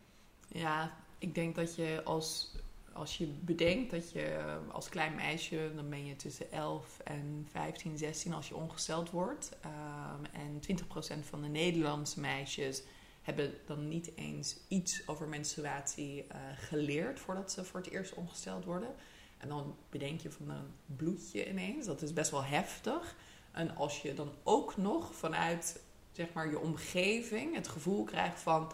Ja, 0.48 0.90
ik 1.18 1.34
denk 1.34 1.54
dat 1.54 1.74
je 1.74 2.00
als, 2.04 2.56
als 2.94 3.18
je 3.18 3.26
bedenkt 3.26 3.90
dat 3.90 4.10
je 4.10 4.56
als 4.72 4.88
klein 4.88 5.14
meisje, 5.14 5.72
dan 5.74 5.88
ben 5.88 6.06
je 6.06 6.16
tussen 6.16 6.52
11 6.52 6.98
en 7.04 7.46
15, 7.50 7.98
16 7.98 8.32
als 8.32 8.48
je 8.48 8.56
ongesteld 8.56 9.10
wordt. 9.10 9.56
Um, 9.64 10.24
en 10.32 10.80
20% 11.20 11.24
van 11.28 11.42
de 11.42 11.48
Nederlandse 11.48 12.20
meisjes 12.20 12.82
hebben 13.22 13.54
dan 13.66 13.88
niet 13.88 14.16
eens 14.16 14.56
iets 14.68 15.08
over 15.08 15.28
menstruatie 15.28 16.16
uh, 16.16 16.38
geleerd 16.56 17.20
voordat 17.20 17.52
ze 17.52 17.64
voor 17.64 17.80
het 17.80 17.90
eerst 17.90 18.14
ongesteld 18.14 18.64
worden. 18.64 18.94
En 19.38 19.48
dan 19.48 19.76
bedenk 19.90 20.20
je 20.20 20.30
van 20.30 20.50
een 20.50 20.96
bloedje 20.96 21.48
ineens. 21.48 21.86
Dat 21.86 22.02
is 22.02 22.12
best 22.12 22.30
wel 22.30 22.44
heftig. 22.44 23.16
En 23.52 23.76
als 23.76 24.02
je 24.02 24.14
dan 24.14 24.32
ook 24.42 24.76
nog 24.76 25.14
vanuit 25.14 25.80
zeg 26.12 26.32
maar, 26.32 26.50
je 26.50 26.58
omgeving 26.58 27.54
het 27.54 27.68
gevoel 27.68 28.04
krijgt 28.04 28.40
van... 28.40 28.72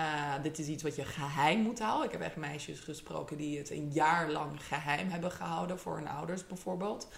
Uh, 0.00 0.42
dit 0.42 0.58
is 0.58 0.66
iets 0.66 0.82
wat 0.82 0.96
je 0.96 1.04
geheim 1.04 1.60
moet 1.60 1.78
houden. 1.78 2.06
Ik 2.06 2.12
heb 2.12 2.20
echt 2.20 2.36
meisjes 2.36 2.80
gesproken 2.80 3.36
die 3.36 3.58
het 3.58 3.70
een 3.70 3.92
jaar 3.92 4.30
lang 4.30 4.66
geheim 4.66 5.08
hebben 5.08 5.30
gehouden 5.30 5.78
voor 5.78 5.96
hun 5.96 6.08
ouders 6.08 6.46
bijvoorbeeld. 6.46 7.08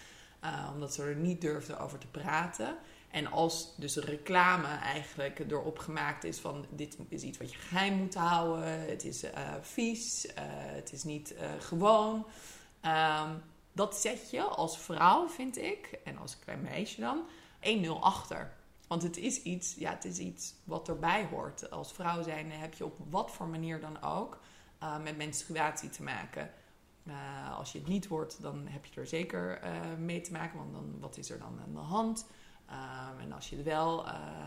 Uh, 0.45 0.71
omdat 0.73 0.95
ze 0.95 1.03
er 1.03 1.17
niet 1.17 1.41
durfden 1.41 1.79
over 1.79 1.99
te 1.99 2.07
praten. 2.07 2.77
En 3.11 3.27
als 3.27 3.75
dus 3.77 3.97
reclame 3.97 4.67
eigenlijk 4.67 5.39
erop 5.39 5.79
gemaakt 5.79 6.25
is 6.25 6.39
van 6.39 6.67
dit 6.71 6.99
is 7.09 7.23
iets 7.23 7.39
wat 7.39 7.53
je 7.53 7.59
geheim 7.59 7.95
moet 7.95 8.15
houden, 8.15 8.89
het 8.89 9.05
is 9.05 9.25
uh, 9.25 9.31
vies, 9.61 10.27
het 10.75 10.93
is 10.93 11.05
niet 11.05 11.35
gewoon. 11.59 12.27
Um, 12.85 13.43
dat 13.73 13.97
zet 13.97 14.31
je 14.31 14.43
als 14.43 14.79
vrouw, 14.79 15.29
vind 15.29 15.59
ik, 15.59 15.99
en 16.05 16.19
als 16.19 16.39
klein 16.39 16.63
meisje 16.63 17.01
dan, 17.01 17.23
1-0 17.85 17.89
achter. 18.01 18.53
Want 18.93 19.05
het 19.05 19.17
is 19.17 19.43
iets, 19.43 19.75
ja, 19.75 19.91
het 19.91 20.05
is 20.05 20.19
iets 20.19 20.55
wat 20.65 20.89
erbij 20.89 21.27
hoort. 21.31 21.71
Als 21.71 21.93
vrouw 21.93 22.23
zijn 22.23 22.51
heb 22.51 22.75
je 22.75 22.85
op 22.85 22.99
wat 23.11 23.31
voor 23.31 23.47
manier 23.47 23.81
dan 23.81 24.03
ook 24.03 24.41
met 25.03 25.17
menstruatie 25.17 25.91
te 25.91 26.03
maken. 26.03 26.51
als 27.57 27.73
je 27.73 27.79
het 27.79 27.89
niet 27.89 28.09
wordt, 28.09 28.43
dan 28.43 28.67
heb 28.67 28.85
je 28.85 29.01
er 29.01 29.07
zeker 29.07 29.61
mee 29.99 30.21
te 30.21 30.33
maken. 30.33 30.59
Want 30.59 30.73
dan, 30.73 31.01
wat 31.01 31.17
is 31.17 31.31
er 31.31 31.39
dan 31.39 31.61
aan 31.67 31.73
de 31.73 31.79
hand? 31.79 32.27
Um, 32.71 33.21
en 33.21 33.33
als 33.33 33.51
je 33.51 33.57
het 33.57 33.65
wel 33.65 34.05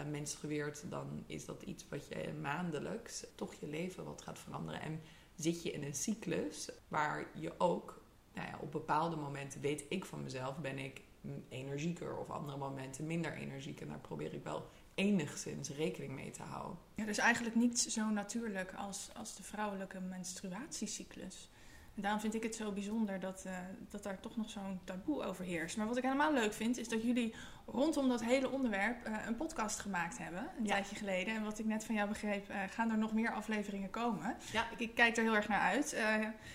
menstrueert, 0.10 0.90
dan 0.90 1.24
is 1.26 1.46
dat 1.46 1.62
iets 1.62 1.86
wat 1.90 2.08
je 2.08 2.34
maandelijks 2.42 3.26
toch 3.36 3.54
je 3.54 3.68
leven 3.68 4.04
wat 4.04 4.22
gaat 4.22 4.40
veranderen. 4.40 4.82
En 4.82 5.02
zit 5.36 5.64
je 5.64 5.72
in 5.72 5.84
een 5.84 5.96
cyclus 5.96 6.72
waar 6.88 7.26
je 7.34 7.60
ook 7.60 8.02
nou 8.34 8.48
ja, 8.48 8.58
op 8.62 8.72
bepaalde 8.72 9.16
momenten, 9.16 9.62
weet 9.62 9.86
ik 9.90 10.06
van 10.06 10.24
mezelf, 10.24 10.58
ben 10.58 10.78
ik 10.78 11.02
energieker 11.50 12.18
of 12.18 12.30
andere 12.30 12.58
momenten 12.58 13.08
minder 13.08 13.34
energiek. 13.34 13.82
En 13.82 13.88
daar 13.88 14.00
probeer 14.00 14.34
ik 14.34 14.44
wel 14.44 14.70
enigszins 14.96 15.70
rekening 15.70 16.14
mee 16.14 16.32
te 16.32 16.44
houden. 16.44 16.78
Ja, 16.96 17.06
dus 17.06 17.18
eigenlijk 17.18 17.56
niet 17.56 17.80
zo 17.80 18.10
natuurlijk 18.10 18.74
als, 18.74 19.10
als 19.18 19.36
de 19.36 19.44
vrouwelijke 19.44 20.00
menstruatiecyclus. 20.00 21.50
En 21.96 22.02
daarom 22.02 22.20
vind 22.20 22.34
ik 22.34 22.44
het 22.44 22.56
zo 22.56 22.72
bijzonder 22.72 23.20
dat, 23.20 23.44
uh, 23.48 23.58
dat 23.90 24.04
daar 24.04 24.20
toch 24.20 24.36
nog 24.38 24.50
zo'n 24.50 24.80
taboe 24.84 25.24
over 25.24 25.46
heerst. 25.46 25.78
Maar 25.78 25.88
wat 25.88 25.98
ik 25.98 26.04
helemaal 26.04 26.34
leuk 26.34 26.54
vind, 26.54 26.78
is 26.78 26.90
dat 26.90 27.04
jullie 27.04 27.36
rondom 27.66 28.10
dat 28.10 28.24
hele 28.24 28.50
onderwerp 28.50 29.08
uh, 29.08 29.18
een 29.26 29.36
podcast 29.36 29.80
gemaakt 29.80 30.18
hebben. 30.18 30.50
Een 30.58 30.66
tijdje 30.66 30.96
geleden. 30.96 31.36
En 31.36 31.44
wat 31.44 31.60
ik 31.60 31.66
net 31.66 31.84
van 31.84 31.96
jou 31.96 32.10
begreep, 32.10 32.50
uh, 32.50 32.56
gaan 32.70 32.92
er 32.92 32.98
nog 32.98 33.14
meer 33.14 33.32
afleveringen 33.32 33.90
komen. 33.90 34.36
Ja. 34.52 34.72
Ik, 34.72 34.80
ik 34.80 34.96
kijk 34.96 35.18
er 35.18 35.24
heel 35.24 35.36
erg 35.36 35.48
naar 35.48 35.62
uit. 35.62 35.96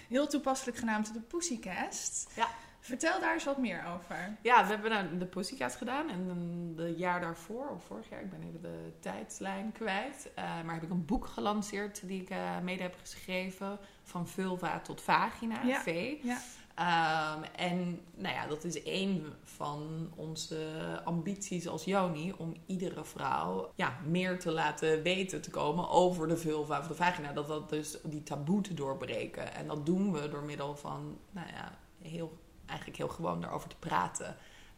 heel 0.09 0.27
toepasselijk 0.27 0.79
genaamd 0.79 1.13
de 1.13 1.21
Pussycast. 1.21 2.31
Ja. 2.37 2.49
Vertel 2.81 3.21
daar 3.21 3.33
eens 3.33 3.45
wat 3.45 3.59
meer 3.59 3.85
over. 3.95 4.37
Ja, 4.43 4.63
we 4.63 4.69
hebben 4.69 4.91
nou 4.91 5.19
de 5.19 5.27
Pussycast 5.27 5.77
gedaan. 5.77 6.11
En 6.11 6.73
de 6.77 6.95
jaar 6.97 7.21
daarvoor, 7.21 7.69
of 7.69 7.85
vorig 7.85 8.09
jaar, 8.09 8.21
ik 8.21 8.31
ben 8.31 8.43
even 8.43 8.63
de 8.63 8.93
tijdslijn 9.01 9.73
kwijt. 9.73 10.31
Uh, 10.39 10.45
maar 10.65 10.75
heb 10.75 10.83
ik 10.83 10.91
een 10.91 11.05
boek 11.05 11.27
gelanceerd 11.27 12.07
die 12.07 12.23
ik 12.23 12.31
uh, 12.31 12.59
mede 12.63 12.83
heb 12.83 12.97
geschreven. 13.01 13.79
Van 14.03 14.29
vulva 14.29 14.81
tot 14.81 15.01
vagina, 15.01 15.63
ja. 15.63 15.81
V. 15.81 16.17
Ja. 16.23 16.39
Um, 16.81 17.45
en 17.57 18.01
nou 18.15 18.35
ja, 18.35 18.47
dat 18.47 18.65
is 18.65 18.83
één 18.83 19.25
van 19.45 20.11
onze 20.17 20.67
ambities 21.05 21.69
als 21.69 21.85
Joni. 21.85 22.33
Om 22.37 22.55
iedere 22.67 23.05
vrouw 23.05 23.73
ja, 23.75 23.99
meer 24.05 24.39
te 24.39 24.51
laten 24.51 25.03
weten 25.03 25.41
te 25.43 25.51
komen 25.51 25.89
over 25.89 26.29
de 26.29 26.37
vulva 26.37 26.79
of 26.79 26.87
de 26.87 26.95
vagina. 26.95 27.33
Dat 27.33 27.49
dat 27.49 27.69
dus 27.69 27.99
die 28.05 28.23
taboe 28.23 28.61
te 28.61 28.75
doorbreken. 28.75 29.55
En 29.55 29.67
dat 29.67 29.87
doen 29.87 30.13
we 30.13 30.29
door 30.29 30.43
middel 30.43 30.77
van, 30.77 31.19
nou 31.31 31.47
ja, 31.47 31.79
heel 32.03 32.39
eigenlijk 32.71 32.99
heel 32.99 33.09
gewoon 33.09 33.41
daarover 33.41 33.69
te 33.69 33.77
praten. 33.77 34.37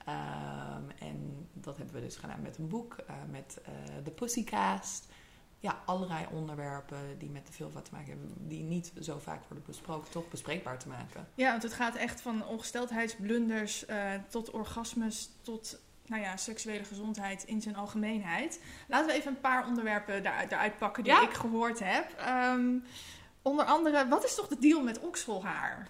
Um, 0.09 0.91
en 0.99 1.49
dat 1.53 1.77
hebben 1.77 1.95
we 1.95 2.01
dus 2.01 2.17
gedaan 2.17 2.43
met 2.43 2.59
een 2.59 2.69
boek, 2.69 2.97
uh, 3.11 3.17
met 3.31 3.61
uh, 3.61 4.05
de 4.05 4.11
Pussycast. 4.11 5.09
Ja, 5.59 5.83
allerlei 5.85 6.27
onderwerpen 6.31 7.19
die 7.19 7.31
met 7.31 7.47
de 7.47 7.53
vulva 7.53 7.81
te 7.81 7.91
maken 7.93 8.09
hebben, 8.09 8.35
die 8.49 8.63
niet 8.63 8.93
zo 9.01 9.19
vaak 9.19 9.41
worden 9.49 9.65
besproken, 9.67 10.11
toch 10.11 10.29
bespreekbaar 10.29 10.79
te 10.79 10.89
maken. 10.89 11.29
Ja, 11.35 11.51
want 11.51 11.63
het 11.63 11.73
gaat 11.73 11.95
echt 11.95 12.21
van 12.21 12.47
ongesteldheidsblunders 12.47 13.89
uh, 13.89 14.13
tot 14.29 14.51
orgasmes, 14.51 15.31
tot 15.43 15.81
nou 16.07 16.23
ja, 16.23 16.37
seksuele 16.37 16.85
gezondheid 16.85 17.45
in 17.45 17.63
zijn 17.63 17.77
algemeenheid. 17.77 18.61
Laten 18.89 19.07
we 19.07 19.13
even 19.13 19.33
een 19.35 19.41
paar 19.41 19.67
onderwerpen 19.67 20.23
daaruit, 20.23 20.53
eruit 20.53 20.79
pakken 20.79 21.05
die 21.05 21.13
ja? 21.13 21.23
ik 21.23 21.35
gehoord 21.35 21.79
heb. 21.85 22.25
Um, 22.29 22.85
onder 23.43 23.65
andere, 23.65 24.09
wat 24.09 24.25
is 24.25 24.35
toch 24.35 24.49
de 24.49 24.59
deal 24.59 24.83
met 24.83 24.99
okselhaar? 24.99 25.89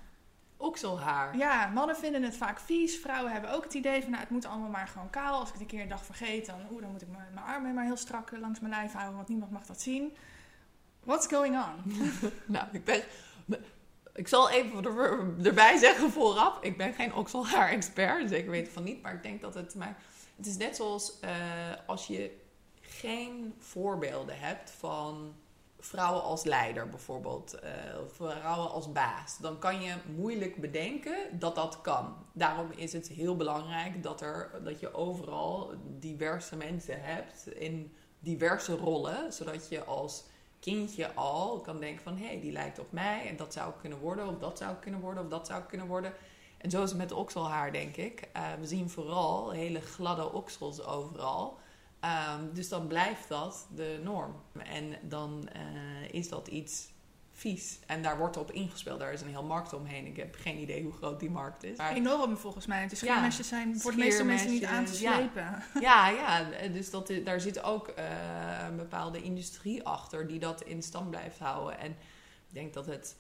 Okselhaar. 0.63 1.37
Ja, 1.37 1.67
mannen 1.67 1.97
vinden 1.97 2.23
het 2.23 2.37
vaak 2.37 2.61
vies. 2.61 2.97
Vrouwen 2.97 3.33
hebben 3.33 3.53
ook 3.53 3.65
het 3.65 3.75
idee 3.75 4.01
van, 4.01 4.11
nou, 4.11 4.23
het 4.23 4.31
moet 4.31 4.47
allemaal 4.47 4.71
maar 4.71 4.89
gewoon 4.89 5.11
kaal. 5.11 5.39
Als 5.39 5.49
ik 5.49 5.53
het 5.53 5.63
een 5.63 5.69
keer 5.69 5.83
een 5.83 5.89
dag 5.89 6.05
vergeet, 6.05 6.47
dan, 6.47 6.61
oeh, 6.71 6.83
dan 6.83 6.91
moet 6.91 7.03
ik 7.03 7.09
mijn 7.09 7.45
armen 7.47 7.75
maar 7.75 7.85
heel 7.85 7.97
strak 7.97 8.31
langs 8.41 8.61
mijn 8.61 8.73
lijf 8.73 8.93
houden, 8.93 9.17
want 9.17 9.29
niemand 9.29 9.51
mag 9.51 9.67
dat 9.67 9.81
zien. 9.81 10.17
What's 11.05 11.27
going 11.27 11.57
on? 11.57 11.93
nou, 12.47 12.67
ik 12.73 12.85
ben... 12.85 13.03
Ik 14.15 14.29
zal 14.29 14.51
even 14.51 14.85
er, 14.85 15.27
erbij 15.43 15.77
zeggen 15.77 16.11
vooraf, 16.11 16.59
ik 16.61 16.77
ben 16.77 16.95
geen 16.95 17.15
okselhaar-expert, 17.15 18.29
zeker 18.29 18.51
weten 18.51 18.73
van 18.73 18.85
niet, 18.85 19.03
maar 19.03 19.15
ik 19.15 19.23
denk 19.23 19.41
dat 19.41 19.55
het... 19.55 19.75
Maar 19.75 19.97
het 20.37 20.47
is 20.47 20.57
net 20.57 20.77
zoals 20.77 21.19
uh, 21.25 21.31
als 21.87 22.07
je 22.07 22.41
geen 22.81 23.55
voorbeelden 23.59 24.39
hebt 24.39 24.71
van 24.71 25.35
vrouwen 25.85 26.23
als 26.23 26.45
leider 26.45 26.89
bijvoorbeeld, 26.89 27.55
uh, 27.65 27.71
vrouwen 28.13 28.71
als 28.71 28.93
baas, 28.93 29.39
dan 29.39 29.59
kan 29.59 29.83
je 29.83 29.95
moeilijk 30.17 30.61
bedenken 30.61 31.39
dat 31.39 31.55
dat 31.55 31.81
kan. 31.81 32.17
Daarom 32.33 32.71
is 32.77 32.93
het 32.93 33.09
heel 33.09 33.37
belangrijk 33.37 34.03
dat, 34.03 34.21
er, 34.21 34.51
dat 34.65 34.81
je 34.81 34.95
overal 34.95 35.73
diverse 35.99 36.57
mensen 36.57 37.03
hebt 37.03 37.47
in 37.47 37.95
diverse 38.19 38.77
rollen, 38.77 39.33
zodat 39.33 39.69
je 39.69 39.85
als 39.85 40.25
kindje 40.61 41.13
al 41.15 41.61
kan 41.61 41.81
denken 41.81 42.03
van 42.03 42.17
hé, 42.17 42.27
hey, 42.27 42.41
die 42.41 42.53
lijkt 42.53 42.79
op 42.79 42.93
mij 42.93 43.29
en 43.29 43.37
dat 43.37 43.53
zou 43.53 43.73
kunnen 43.81 43.99
worden, 43.99 44.29
of 44.29 44.39
dat 44.39 44.59
zou 44.59 44.77
kunnen 44.77 45.01
worden, 45.01 45.25
of 45.25 45.31
dat 45.31 45.47
zou 45.47 45.63
kunnen 45.63 45.87
worden. 45.87 46.13
En 46.59 46.71
zo 46.71 46.83
is 46.83 46.89
het 46.89 46.99
met 46.99 47.13
okselhaar, 47.13 47.73
denk 47.73 47.97
ik. 47.97 48.29
Uh, 48.37 48.43
we 48.61 48.67
zien 48.67 48.91
vooral 48.91 49.51
hele 49.51 49.81
gladde 49.81 50.33
oksels 50.33 50.85
overal. 50.85 51.59
Um, 52.05 52.55
dus 52.55 52.69
dan 52.69 52.87
blijft 52.87 53.29
dat 53.29 53.67
de 53.75 54.01
norm. 54.03 54.35
En 54.65 54.97
dan 55.03 55.49
uh, 55.57 56.13
is 56.13 56.29
dat 56.29 56.49
iets 56.49 56.93
vies. 57.33 57.79
En 57.87 58.03
daar 58.03 58.19
wordt 58.19 58.37
op 58.37 58.51
ingespeeld. 58.51 58.99
Daar 58.99 59.13
is 59.13 59.21
een 59.21 59.29
heel 59.29 59.45
markt 59.45 59.73
omheen. 59.73 60.07
Ik 60.07 60.17
heb 60.17 60.35
geen 60.39 60.59
idee 60.59 60.83
hoe 60.83 60.93
groot 60.93 61.21
die 61.21 61.31
markt 61.31 61.65
is. 61.65 61.77
Maar... 61.77 61.95
Enorm 61.95 62.37
volgens 62.37 62.67
mij. 62.67 62.83
Het 62.83 62.93
is 62.93 63.01
ja, 63.01 63.31
zijn 63.31 63.81
voor 63.81 63.91
de 63.91 63.97
meeste 63.97 64.25
mensen 64.25 64.51
niet 64.51 64.65
aan 64.65 64.85
te 64.85 64.95
slepen. 64.95 65.63
Ja, 65.81 66.09
ja, 66.09 66.09
ja 66.09 66.69
dus 66.79 66.91
dat, 66.91 67.13
daar 67.25 67.41
zit 67.41 67.63
ook 67.63 67.89
uh, 67.89 68.05
een 68.69 68.77
bepaalde 68.77 69.23
industrie 69.23 69.83
achter 69.87 70.27
die 70.27 70.39
dat 70.39 70.63
in 70.63 70.83
stand 70.83 71.11
blijft 71.11 71.39
houden. 71.39 71.79
En 71.79 71.91
ik 72.49 72.55
denk 72.55 72.75
dat 72.75 72.87
het 72.87 73.17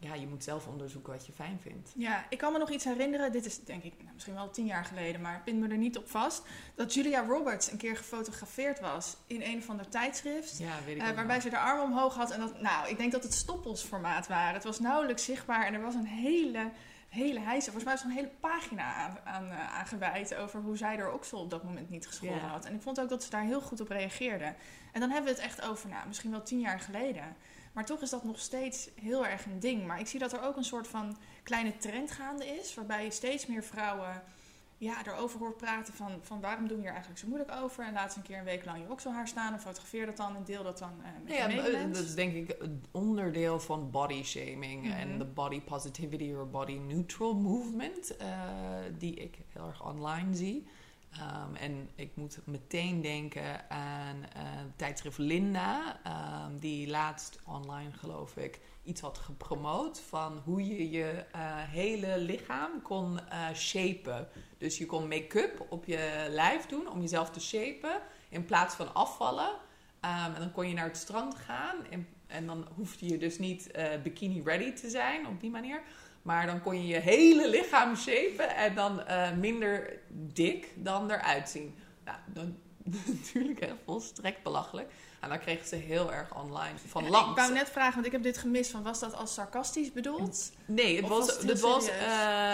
ja, 0.00 0.14
je 0.14 0.26
moet 0.26 0.44
zelf 0.44 0.66
onderzoeken 0.66 1.12
wat 1.12 1.26
je 1.26 1.32
fijn 1.32 1.58
vindt. 1.62 1.92
Ja, 1.96 2.24
ik 2.28 2.38
kan 2.38 2.52
me 2.52 2.58
nog 2.58 2.70
iets 2.70 2.84
herinneren. 2.84 3.32
Dit 3.32 3.46
is 3.46 3.64
denk 3.64 3.82
ik 3.82 3.94
nou, 3.98 4.14
misschien 4.14 4.34
wel 4.34 4.50
tien 4.50 4.66
jaar 4.66 4.84
geleden, 4.84 5.20
maar 5.20 5.42
pin 5.44 5.58
me 5.58 5.68
er 5.68 5.76
niet 5.76 5.98
op 5.98 6.10
vast. 6.10 6.42
Dat 6.74 6.94
Julia 6.94 7.26
Roberts 7.26 7.70
een 7.70 7.78
keer 7.78 7.96
gefotografeerd 7.96 8.80
was 8.80 9.16
in 9.26 9.42
een 9.42 9.62
van 9.62 9.76
de 9.76 9.88
tijdschrift. 9.88 10.58
Ja, 10.58 10.74
weet 10.86 10.96
ik 10.96 11.02
uh, 11.02 11.10
waarbij 11.10 11.40
ze 11.40 11.50
de 11.50 11.58
arm 11.58 11.80
omhoog 11.80 12.14
had. 12.14 12.30
En 12.30 12.40
dat, 12.40 12.60
nou, 12.60 12.88
ik 12.88 12.96
denk 12.96 13.12
dat 13.12 13.22
het 13.22 13.34
stoppelsformaat 13.34 14.28
waren. 14.28 14.54
Het 14.54 14.64
was 14.64 14.80
nauwelijks 14.80 15.24
zichtbaar 15.24 15.66
en 15.66 15.74
er 15.74 15.82
was 15.82 15.94
een 15.94 16.06
hele, 16.06 16.70
hele. 17.08 17.40
Volgens 17.40 17.84
mij 17.84 17.92
was 17.92 18.02
er 18.02 18.08
een 18.08 18.16
hele 18.16 18.32
pagina 18.40 18.94
aan, 18.94 19.18
aan, 19.24 19.46
uh, 19.46 19.78
aan 19.78 19.86
gewijd 19.86 20.34
over 20.34 20.60
hoe 20.60 20.76
zij 20.76 20.98
er 20.98 21.12
oksel 21.12 21.40
op 21.40 21.50
dat 21.50 21.64
moment 21.64 21.90
niet 21.90 22.06
geschoren 22.06 22.48
had. 22.48 22.64
En 22.64 22.74
ik 22.74 22.82
vond 22.82 23.00
ook 23.00 23.08
dat 23.08 23.24
ze 23.24 23.30
daar 23.30 23.44
heel 23.44 23.60
goed 23.60 23.80
op 23.80 23.88
reageerde. 23.88 24.54
En 24.92 25.00
dan 25.00 25.10
hebben 25.10 25.34
we 25.34 25.40
het 25.40 25.48
echt 25.48 25.62
over, 25.62 25.88
nou, 25.88 26.06
misschien 26.06 26.30
wel 26.30 26.42
tien 26.42 26.60
jaar 26.60 26.80
geleden. 26.80 27.36
Maar 27.72 27.84
toch 27.84 28.02
is 28.02 28.10
dat 28.10 28.24
nog 28.24 28.38
steeds 28.38 28.88
heel 29.00 29.26
erg 29.26 29.44
een 29.44 29.60
ding. 29.60 29.86
Maar 29.86 30.00
ik 30.00 30.06
zie 30.06 30.18
dat 30.18 30.32
er 30.32 30.42
ook 30.42 30.56
een 30.56 30.64
soort 30.64 30.88
van 30.88 31.16
kleine 31.42 31.76
trend 31.76 32.10
gaande 32.10 32.46
is. 32.46 32.74
Waarbij 32.74 33.04
je 33.04 33.10
steeds 33.10 33.46
meer 33.46 33.64
vrouwen 33.64 34.22
ja, 34.80 35.06
erover 35.06 35.38
hoort 35.38 35.56
praten 35.56 35.94
van, 35.94 36.10
van 36.22 36.40
waarom 36.40 36.68
doen 36.68 36.76
we 36.76 36.82
hier 36.82 36.90
eigenlijk 36.90 37.20
zo 37.20 37.26
moeilijk 37.26 37.52
over. 37.52 37.84
En 37.84 37.92
laat 37.92 38.04
eens 38.04 38.16
een 38.16 38.22
keer 38.22 38.38
een 38.38 38.44
week 38.44 38.64
lang 38.64 38.78
je 38.78 38.90
okselhaar 38.90 39.28
staan. 39.28 39.52
En 39.52 39.60
fotografeer 39.60 40.06
dat 40.06 40.16
dan 40.16 40.36
en 40.36 40.44
deel 40.44 40.62
dat 40.62 40.78
dan 40.78 40.92
uh, 40.98 41.06
met 41.24 41.36
ja, 41.36 41.48
je 41.48 41.90
Dat 41.90 42.02
is 42.02 42.14
denk 42.14 42.34
ik 42.34 42.56
een 42.58 42.84
onderdeel 42.90 43.60
van 43.60 43.90
body 43.90 44.22
shaming. 44.22 44.82
Mhm. 44.82 44.92
En 44.92 45.18
de 45.18 45.24
body 45.24 45.60
positivity 45.60 46.32
or 46.32 46.50
body 46.50 46.78
neutral 46.78 47.34
movement. 47.34 48.14
Uh, 48.20 48.28
die 48.98 49.14
ik 49.14 49.38
heel 49.52 49.66
erg 49.66 49.86
online 49.86 50.34
zie. 50.34 50.66
Um, 51.18 51.54
en 51.56 51.90
ik 51.94 52.16
moet 52.16 52.38
meteen 52.44 53.00
denken 53.00 53.70
aan 53.70 54.16
uh, 54.16 54.42
tijdschrift 54.76 55.18
Linda, 55.18 56.00
um, 56.46 56.58
die 56.58 56.88
laatst 56.88 57.38
online, 57.46 57.92
geloof 57.92 58.36
ik, 58.36 58.60
iets 58.82 59.00
had 59.00 59.18
gepromoot 59.18 60.00
van 60.00 60.40
hoe 60.44 60.66
je 60.66 60.90
je 60.90 61.24
uh, 61.34 61.40
hele 61.56 62.18
lichaam 62.18 62.82
kon 62.82 63.12
uh, 63.12 63.54
shapen. 63.54 64.28
Dus 64.58 64.78
je 64.78 64.86
kon 64.86 65.08
make-up 65.08 65.66
op 65.68 65.84
je 65.84 66.26
lijf 66.30 66.66
doen 66.66 66.90
om 66.90 67.00
jezelf 67.00 67.30
te 67.30 67.40
shapen 67.40 68.00
in 68.28 68.44
plaats 68.44 68.74
van 68.74 68.94
afvallen. 68.94 69.48
Um, 70.04 70.34
en 70.34 70.38
dan 70.38 70.52
kon 70.52 70.68
je 70.68 70.74
naar 70.74 70.88
het 70.88 70.96
strand 70.96 71.34
gaan 71.34 71.76
en, 71.90 72.08
en 72.26 72.46
dan 72.46 72.68
hoefde 72.74 73.08
je 73.08 73.18
dus 73.18 73.38
niet 73.38 73.70
bikini 74.02 74.42
ready 74.42 74.72
te 74.72 74.90
zijn 74.90 75.26
op 75.26 75.40
die 75.40 75.50
manier. 75.50 75.82
Maar 76.22 76.46
dan 76.46 76.60
kon 76.60 76.82
je 76.82 76.86
je 76.86 76.98
hele 76.98 77.48
lichaam 77.48 77.96
shapen 77.96 78.56
en 78.56 78.74
dan 78.74 79.00
uh, 79.00 79.32
minder 79.32 79.98
dik 80.08 80.72
dan 80.76 81.10
eruit 81.10 81.48
zien. 81.48 81.74
Nou, 82.04 82.18
dan 82.26 82.56
natuurlijk 83.22 83.72
volstrekt 83.84 84.42
belachelijk. 84.42 84.92
En 85.20 85.28
dan 85.28 85.38
kregen 85.38 85.66
ze 85.66 85.76
heel 85.76 86.12
erg 86.12 86.34
online 86.34 86.78
van 86.86 87.08
langs. 87.08 87.30
Ik 87.30 87.36
wou 87.36 87.52
net 87.52 87.68
vragen, 87.68 87.94
want 87.94 88.06
ik 88.06 88.12
heb 88.12 88.22
dit 88.22 88.38
gemist. 88.38 88.70
Van, 88.70 88.82
was 88.82 88.98
dat 89.00 89.14
als 89.14 89.34
sarcastisch 89.34 89.92
bedoeld? 89.92 90.52
Nee, 90.64 90.96
het 90.96 91.04
Of 91.04 91.10
was, 91.10 91.26
was 91.26 91.36
het 91.42 91.60
was, 91.60 91.88
eh, 91.88 91.98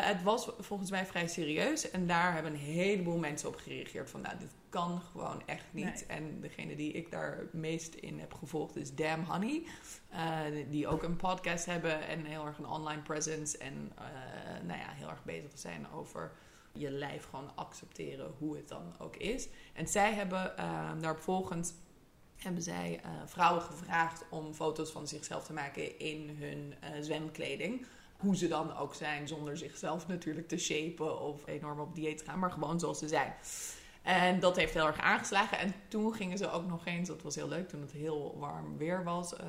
het 0.01 0.23
was 0.23 0.51
volgens 0.59 0.91
mij 0.91 1.07
vrij 1.07 1.29
serieus. 1.29 1.91
En 1.91 2.07
daar 2.07 2.33
hebben 2.33 2.53
een 2.53 2.59
heleboel 2.59 3.17
mensen 3.19 3.49
op 3.49 3.57
gereageerd. 3.57 4.11
Van 4.11 4.21
nou, 4.21 4.39
dit 4.39 4.51
kan 4.69 5.01
gewoon 5.13 5.43
echt 5.47 5.65
niet. 5.71 5.85
Nee. 5.85 6.05
En 6.07 6.41
degene 6.41 6.77
die 6.77 6.93
ik 6.93 7.11
daar 7.11 7.39
meest 7.53 7.95
in 7.95 8.19
heb 8.21 8.35
gevolgd 8.35 8.77
is 8.77 8.95
Damn 8.95 9.25
Honey. 9.25 9.63
eh, 10.11 10.21
die 10.71 10.89
ook 10.89 11.03
een 11.03 11.17
podcast 11.17 11.65
hebben 11.65 12.07
en 12.07 12.25
heel 12.25 12.47
erg 12.47 12.59
een 12.59 12.67
online 12.67 13.03
presence. 13.03 13.59
En 13.59 13.93
eh, 13.99 14.05
nou 14.67 14.79
ja, 14.79 14.89
heel 14.91 15.09
erg 15.09 15.25
bezig 15.25 15.51
zijn 15.55 15.87
over 15.95 16.33
je 16.73 16.91
lijf 16.91 17.25
gewoon 17.31 17.51
accepteren 17.55 18.35
hoe 18.39 18.57
het 18.57 18.69
dan 18.69 18.95
ook 18.99 19.17
is. 19.17 19.49
En 19.73 19.89
zij 19.89 20.13
hebben 20.13 20.55
daarop 21.01 21.21
volgend 21.21 21.75
hebben 22.37 22.63
zij 22.63 23.01
eh, 23.03 23.11
vrouwen 23.25 23.63
gevraagd 23.63 24.25
om 24.31 24.55
foto's 24.55 24.91
van 24.91 25.09
zichzelf 25.09 25.45
te 25.45 25.53
maken 25.53 25.99
in 25.99 26.37
hun 26.41 26.75
eh, 26.81 26.91
zwemkleding. 27.01 27.87
Hoe 28.17 28.37
ze 28.37 28.49
dan 28.49 28.77
ook 28.77 28.95
zijn, 28.95 29.29
zonder 29.29 29.57
zichzelf 29.57 30.07
natuurlijk 30.07 30.49
te 30.49 30.59
shapen 30.59 31.21
of 31.21 31.47
enorm 31.47 31.81
op 31.81 31.95
dieet 31.95 32.19
te 32.19 32.25
gaan, 32.25 32.39
maar 32.39 32.53
gewoon 32.53 32.81
zoals 32.81 32.99
ze 32.99 33.09
zijn. 33.09 33.35
En 34.03 34.41
dat 34.41 34.57
heeft 34.57 34.75
heel 34.75 34.87
erg 34.87 35.01
aangeslagen. 35.01 35.59
En 35.59 35.75
toen 35.89 36.15
gingen 36.15 36.39
ze 36.39 36.51
ook 36.51 36.67
nog 36.67 36.87
eens, 36.87 37.09
dat 37.09 37.23
was 37.23 37.35
heel 37.35 37.49
leuk, 37.49 37.69
toen 37.69 37.81
het 37.81 37.93
heel 37.93 38.37
warm 38.39 38.77
weer 38.77 39.05
was 39.05 39.37
eh, 39.37 39.47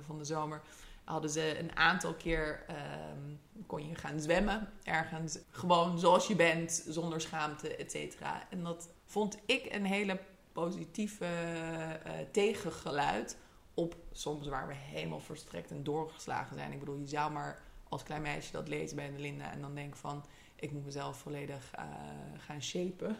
van 0.00 0.18
de 0.18 0.24
zomer, 0.24 0.62
hadden 1.04 1.30
ze 1.30 1.58
een 1.58 1.76
aantal 1.76 2.14
keer, 2.14 2.64
ehm, 2.66 3.34
kon 3.66 3.88
je 3.88 3.94
gaan 3.94 4.20
zwemmen 4.20 4.72
ergens. 4.82 5.38
Gewoon 5.50 5.98
zoals 5.98 6.26
je 6.26 6.36
bent, 6.36 6.84
zonder 6.88 7.20
schaamte, 7.20 7.76
et 7.76 7.90
cetera. 7.90 8.46
En 8.50 8.62
dat 8.62 8.88
vond 9.04 9.38
ik 9.46 9.68
een 9.74 9.84
hele 9.84 10.18
positieve 10.62 11.24
eh, 11.24 12.12
tegengeluid 12.32 13.38
op 13.74 13.96
soms 14.12 14.48
waar 14.48 14.68
we 14.68 14.74
helemaal 14.74 15.20
verstrekt 15.20 15.70
en 15.70 15.82
doorgeslagen 15.82 16.56
zijn. 16.56 16.72
Ik 16.72 16.78
bedoel, 16.78 16.98
je 16.98 17.06
zou 17.06 17.32
maar 17.32 17.62
als 17.88 18.02
klein 18.02 18.22
meisje 18.22 18.52
dat 18.52 18.68
lezen 18.68 18.96
bij 18.96 19.10
de 19.10 19.18
Linda 19.18 19.50
en 19.50 19.60
dan 19.60 19.74
denken 19.74 19.98
van, 19.98 20.24
ik 20.54 20.72
moet 20.72 20.84
mezelf 20.84 21.16
volledig 21.16 21.70
eh, 21.72 21.84
gaan 22.36 22.62
shapen. 22.62 23.16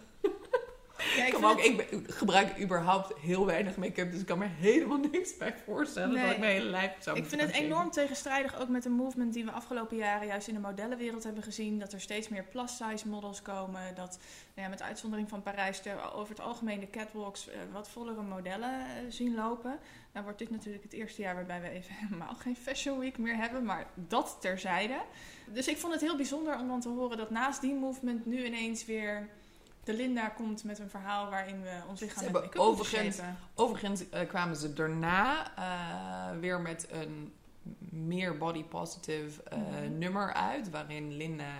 Ja, 1.16 1.56
Ik, 1.62 1.76
ben- 1.90 2.12
gebruik 2.12 2.60
überhaupt 2.60 3.18
heel 3.20 3.46
weinig 3.46 3.76
make-up, 3.76 4.10
dus 4.10 4.20
ik 4.20 4.26
kan 4.26 4.38
me 4.38 4.46
helemaal 4.46 4.98
niks 5.12 5.36
bij 5.36 5.54
voorstellen 5.64 6.12
Nee. 6.14 6.22
dat 6.22 6.32
ik 6.32 6.38
mijn 6.38 6.52
hele 6.52 6.70
lijf 6.70 6.92
zou 6.98 7.16
Ik 7.16 7.25
vind 7.26 7.40
het 7.40 7.50
enorm 7.50 7.90
tegenstrijdig 7.90 8.60
ook 8.60 8.68
met 8.68 8.82
de 8.82 8.88
movement 8.88 9.32
die 9.32 9.44
we 9.44 9.50
afgelopen 9.50 9.96
jaren 9.96 10.26
juist 10.26 10.48
in 10.48 10.54
de 10.54 10.60
modellenwereld 10.60 11.25
hebben 11.25 11.42
gezien. 11.42 11.78
Dat 11.78 11.92
er 11.92 12.00
steeds 12.00 12.28
meer 12.28 12.44
plus-size 12.44 13.08
models 13.08 13.42
komen. 13.42 13.94
Dat 13.94 14.18
nou 14.54 14.66
ja, 14.66 14.68
met 14.68 14.82
uitzondering 14.82 15.28
van 15.28 15.42
Parijs 15.42 15.84
er 15.84 16.12
over 16.14 16.34
het 16.34 16.44
algemeen 16.44 16.80
de 16.80 16.90
catwalks 16.90 17.48
eh, 17.48 17.56
wat 17.72 17.88
vollere 17.88 18.22
modellen 18.22 18.80
eh, 18.80 18.86
zien 19.08 19.34
lopen. 19.34 19.78
Nou 20.12 20.25
wordt 20.25 20.38
dit 20.38 20.50
natuurlijk 20.50 20.82
het 20.82 20.92
eerste 20.92 21.22
jaar 21.22 21.34
waarbij 21.34 21.60
we 21.60 21.68
even 21.68 21.94
helemaal 22.08 22.34
geen 22.34 22.56
Fashion 22.56 22.98
Week 22.98 23.18
meer 23.18 23.36
hebben. 23.36 23.64
Maar 23.64 23.86
dat 23.94 24.36
terzijde. 24.40 24.96
Dus 25.46 25.68
ik 25.68 25.76
vond 25.76 25.92
het 25.92 26.02
heel 26.02 26.16
bijzonder 26.16 26.58
om 26.58 26.68
dan 26.68 26.80
te 26.80 26.88
horen 26.88 27.16
dat 27.16 27.30
naast 27.30 27.60
die 27.60 27.75
movement 27.75 28.26
nu 28.26 28.44
ineens 28.44 28.84
weer... 28.84 29.28
De 29.87 29.95
Linda 29.95 30.28
komt 30.28 30.64
met 30.64 30.78
een 30.78 30.90
verhaal 30.90 31.31
waarin 31.31 31.62
we 31.62 31.81
ons 31.88 32.00
lichaam 32.00 32.23
hebben 32.25 32.43
make-up 32.43 32.61
overigens- 33.55 34.09
eh, 34.11 34.28
kwamen 34.28 34.57
ze 34.57 34.73
daarna 34.73 35.57
eh, 35.57 36.38
weer 36.40 36.61
met 36.61 36.87
een 36.90 37.33
meer 37.90 38.38
body 38.38 38.64
positive 38.64 39.43
eh, 39.43 39.59
Mhm. 39.59 39.99
nummer 39.99 40.33
uit. 40.33 40.71
Waarin 40.71 41.16
Linda 41.16 41.52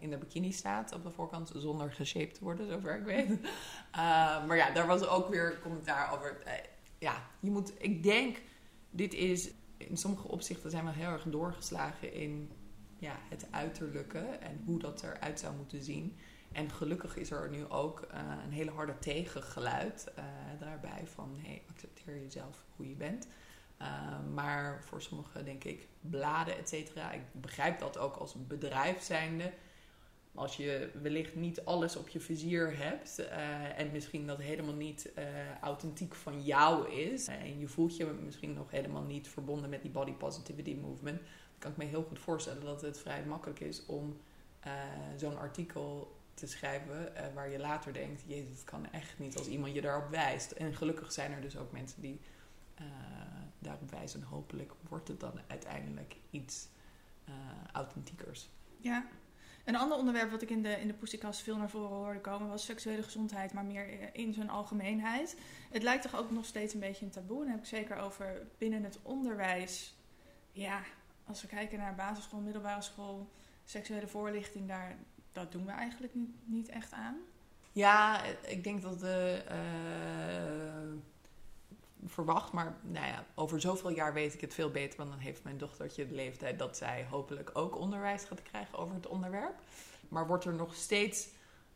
in 0.00 0.10
de 0.10 0.16
bikini 0.18 0.52
staat 0.52 0.94
op 0.94 1.02
de 1.02 1.10
voorkant. 1.10 1.52
Zonder 1.54 1.92
geshaped 1.92 2.34
te 2.34 2.44
worden, 2.44 2.68
zover 2.70 2.96
ik 2.96 3.04
weet. 3.04 3.28
Maar 4.46 4.56
ja, 4.56 4.70
daar 4.70 4.86
was 4.86 5.06
ook 5.06 5.28
weer 5.28 5.58
commentaar 5.62 6.12
over. 6.12 6.42
Ja, 6.98 7.22
je 7.40 7.50
moet... 7.50 7.72
Ik 7.78 8.02
denk, 8.02 8.42
dit 8.90 9.14
is... 9.14 9.50
In 9.76 9.96
sommige 9.96 10.28
opzichten 10.28 10.70
zijn 10.70 10.84
we 10.84 10.90
heel 10.92 11.10
erg 11.10 11.22
doorgeslagen 11.26 12.12
in 12.14 12.50
ja, 12.98 13.16
het 13.28 13.46
uiterlijke. 13.50 14.18
En 14.18 14.62
hoe 14.64 14.78
dat 14.78 15.02
eruit 15.02 15.40
zou 15.40 15.54
moeten 15.56 15.82
zien. 15.82 16.16
En 16.56 16.70
gelukkig 16.70 17.16
is 17.16 17.30
er 17.30 17.50
nu 17.50 17.68
ook 17.68 18.00
eh, 18.00 18.20
een 18.44 18.52
hele 18.52 18.70
harde 18.70 18.98
tegengeluid 18.98 20.12
eh, 20.14 20.24
daarbij 20.58 21.02
van 21.04 21.36
hey, 21.38 21.62
accepteer 21.70 22.20
jezelf 22.20 22.64
hoe 22.76 22.88
je 22.88 22.94
bent. 22.94 23.28
Eh, 23.76 23.88
maar 24.34 24.84
voor 24.84 25.02
sommigen 25.02 25.44
denk 25.44 25.64
ik 25.64 25.88
bladen, 26.00 26.58
et 26.58 26.68
cetera. 26.68 27.12
Ik 27.12 27.20
begrijp 27.32 27.78
dat 27.78 27.98
ook 27.98 28.16
als 28.16 28.34
bedrijf 28.46 29.02
zijnde. 29.02 29.52
Als 30.34 30.56
je 30.56 30.90
wellicht 31.02 31.34
niet 31.34 31.64
alles 31.64 31.96
op 31.96 32.08
je 32.08 32.20
vizier 32.20 32.78
hebt 32.78 33.28
en 33.76 33.92
misschien 33.92 34.26
dat 34.26 34.38
helemaal 34.38 34.74
niet 34.74 35.12
authentiek 35.60 36.14
van 36.14 36.42
jou 36.42 36.90
is. 36.90 37.26
en 37.26 37.58
je 37.58 37.68
voelt 37.68 37.96
je 37.96 38.04
misschien 38.04 38.52
nog 38.52 38.70
helemaal 38.70 39.02
niet 39.02 39.28
verbonden 39.28 39.70
met 39.70 39.82
die 39.82 39.90
body 39.90 40.12
positivity 40.12 40.74
movement. 40.74 41.20
Kan 41.58 41.70
ik 41.70 41.76
me 41.76 41.84
heel 41.84 42.02
goed 42.02 42.18
voorstellen 42.18 42.64
dat 42.64 42.80
het 42.80 42.98
vrij 42.98 43.24
makkelijk 43.24 43.60
is 43.60 43.86
om 43.86 44.16
zo'n 45.16 45.38
artikel 45.38 46.15
te 46.36 46.46
schrijven 46.46 47.16
eh, 47.16 47.34
waar 47.34 47.50
je 47.50 47.58
later 47.58 47.92
denkt, 47.92 48.22
jezus, 48.26 48.50
het 48.50 48.64
kan 48.64 48.92
echt 48.92 49.18
niet 49.18 49.38
als 49.38 49.48
iemand 49.48 49.74
je 49.74 49.80
daarop 49.80 50.10
wijst. 50.10 50.50
En 50.50 50.74
gelukkig 50.74 51.12
zijn 51.12 51.32
er 51.32 51.40
dus 51.40 51.56
ook 51.56 51.72
mensen 51.72 52.00
die 52.00 52.20
eh, 52.74 52.84
daarop 53.58 53.90
wijzen. 53.90 54.20
En 54.20 54.26
hopelijk 54.26 54.72
wordt 54.88 55.08
het 55.08 55.20
dan 55.20 55.40
uiteindelijk 55.46 56.16
iets 56.30 56.68
eh, 57.24 57.34
authentiekers. 57.72 58.48
Ja. 58.76 59.06
Een 59.64 59.76
ander 59.76 59.98
onderwerp 59.98 60.30
wat 60.30 60.42
ik 60.42 60.50
in 60.50 60.62
de, 60.62 60.80
in 60.80 60.86
de 60.86 61.18
veel 61.32 61.56
naar 61.56 61.70
voren 61.70 61.96
hoorde 61.96 62.20
komen 62.20 62.48
was 62.48 62.64
seksuele 62.64 63.02
gezondheid, 63.02 63.52
maar 63.52 63.64
meer 63.64 64.14
in 64.14 64.32
zijn 64.32 64.50
algemeenheid. 64.50 65.36
Het 65.70 65.82
lijkt 65.82 66.02
toch 66.02 66.16
ook 66.16 66.30
nog 66.30 66.44
steeds 66.44 66.74
een 66.74 66.80
beetje 66.80 67.04
een 67.04 67.10
taboe. 67.10 67.44
En 67.44 67.50
heb 67.50 67.58
ik 67.58 67.66
zeker 67.66 67.96
over 67.96 68.46
binnen 68.58 68.84
het 68.84 68.98
onderwijs. 69.02 69.96
Ja, 70.52 70.82
als 71.24 71.42
we 71.42 71.48
kijken 71.48 71.78
naar 71.78 71.94
basisschool, 71.94 72.40
middelbare 72.40 72.82
school, 72.82 73.30
seksuele 73.64 74.06
voorlichting, 74.06 74.68
daar, 74.68 74.96
dat 75.36 75.52
doen 75.52 75.64
we 75.66 75.72
eigenlijk 75.72 76.14
niet, 76.44 76.68
echt 76.68 76.92
aan. 76.92 77.16
Ja, 77.72 78.22
ik 78.46 78.64
denk 78.64 78.82
dat 78.82 79.00
de. 79.00 79.42
eh, 79.48 80.94
verwacht, 82.04 82.52
maar 82.52 82.76
nou 82.82 83.06
ja, 83.06 83.24
over 83.34 83.60
zoveel 83.60 83.90
jaar 83.90 84.12
weet 84.12 84.34
ik 84.34 84.40
het 84.40 84.54
veel 84.54 84.70
beter. 84.70 84.98
Want 84.98 85.10
dan 85.10 85.18
heeft 85.18 85.44
mijn 85.44 85.58
dochtertje 85.58 86.06
de 86.08 86.14
leeftijd 86.14 86.58
dat 86.58 86.76
zij 86.76 87.06
hopelijk 87.10 87.50
ook 87.52 87.78
onderwijs 87.78 88.24
gaat 88.24 88.42
krijgen 88.42 88.78
over 88.78 88.94
het 88.94 89.06
onderwerp. 89.06 89.54
Maar 90.08 90.26
wordt 90.26 90.44
er 90.44 90.54
nog 90.54 90.74
steeds, 90.74 91.28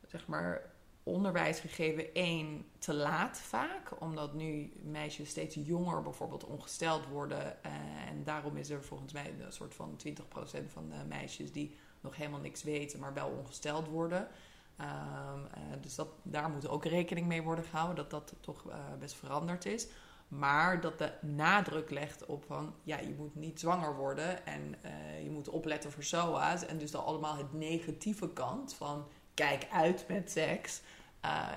zeg 0.06 0.26
maar, 0.26 0.62
onderwijs 1.02 1.60
gegeven? 1.60 2.14
één, 2.14 2.66
te 2.78 2.94
laat 2.94 3.38
vaak. 3.38 4.00
Omdat 4.00 4.34
nu 4.34 4.72
meisjes 4.82 5.28
steeds 5.28 5.56
jonger 5.60 6.02
bijvoorbeeld 6.02 6.44
ongesteld 6.44 7.06
worden. 7.06 7.62
eh, 7.64 7.72
en 8.08 8.24
daarom 8.24 8.56
is 8.56 8.70
er 8.70 8.84
volgens 8.84 9.12
mij 9.12 9.34
een 9.40 9.52
soort 9.52 9.74
van 9.74 9.96
20% 9.96 10.70
van 10.72 10.88
de 10.88 11.04
meisjes 11.08 11.52
die 11.52 11.76
nog 12.00 12.16
helemaal 12.16 12.40
niks 12.40 12.62
weten, 12.62 13.00
maar 13.00 13.14
wel 13.14 13.28
ongesteld 13.28 13.86
worden. 13.86 14.28
Ehm, 14.76 15.44
eh, 15.54 15.60
dus 15.80 15.94
dat, 15.94 16.08
daar 16.22 16.50
moet 16.50 16.68
ook 16.68 16.84
rekening 16.84 17.26
mee 17.26 17.42
worden 17.42 17.64
gehouden 17.64 17.96
dat 17.96 18.10
dat 18.10 18.34
toch 18.40 18.68
eh, 18.68 18.76
best 18.98 19.14
veranderd 19.14 19.64
is. 19.64 19.86
Maar 20.28 20.80
dat 20.80 20.98
de 20.98 21.12
nadruk 21.20 21.90
legt 21.90 22.26
op 22.26 22.44
van 22.44 22.74
ja, 22.82 22.98
je 22.98 23.14
moet 23.18 23.34
niet 23.34 23.60
zwanger 23.60 23.96
worden 23.96 24.46
en 24.46 24.74
eh, 24.82 25.22
je 25.22 25.30
moet 25.30 25.48
opletten 25.48 25.92
voor 25.92 26.02
SOA's. 26.02 26.66
En 26.66 26.78
dus 26.78 26.90
dan 26.90 27.04
allemaal 27.04 27.36
het 27.36 27.52
negatieve 27.52 28.28
kant 28.28 28.74
van 28.74 29.06
kijk 29.34 29.66
uit 29.72 30.04
met 30.08 30.30
seks. 30.30 30.80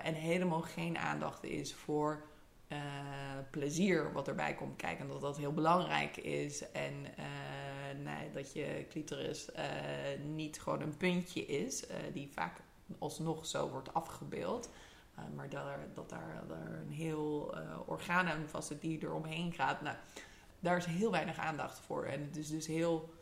En 0.04 0.14
helemaal 0.14 0.62
geen 0.62 0.98
aandacht 0.98 1.44
is 1.44 1.74
voor 1.74 2.24
eh, 2.74 3.40
plezier 3.50 4.14
wat 4.14 4.28
erbij 4.28 4.54
komt 4.54 4.76
kijken. 4.76 5.06
En 5.06 5.12
dat 5.12 5.22
dat 5.22 5.38
heel 5.38 5.54
belangrijk 5.54 6.18
is. 6.18 6.72
En 6.72 6.94
eh, 7.18 8.04
nee, 8.04 8.32
dat 8.34 8.54
je 8.54 8.86
clitoris 8.90 9.52
eh, 9.52 9.66
niet 10.26 10.62
gewoon 10.62 10.82
een 10.82 10.98
puntje 10.98 11.46
is, 11.46 11.84
die 12.14 12.30
vaak 12.34 12.60
alsnog 13.00 13.46
zo 13.46 13.70
wordt 13.70 13.94
afgebeeld. 13.94 14.70
Uh, 15.20 15.24
maar 15.36 15.50
dat, 15.50 15.66
er, 15.66 15.88
dat 15.94 16.10
daar, 16.10 16.44
een 16.50 16.92
heel 16.92 17.56
uh, 17.58 17.80
orgaan 17.86 18.28
aan 18.28 18.48
vast 18.48 18.68
zit 18.68 18.82
die 18.82 19.02
er 19.02 19.14
omheen 19.14 19.54
gaat. 19.54 19.82
Nou, 19.82 19.96
daar 20.60 20.78
is 20.78 20.86
heel 20.86 21.12
weinig 21.12 21.38
aandacht 21.38 21.80
voor. 21.80 22.06
En 22.06 22.22
het 22.22 22.38
is 22.38 22.50
dus 22.50 22.68
heel 22.68 23.14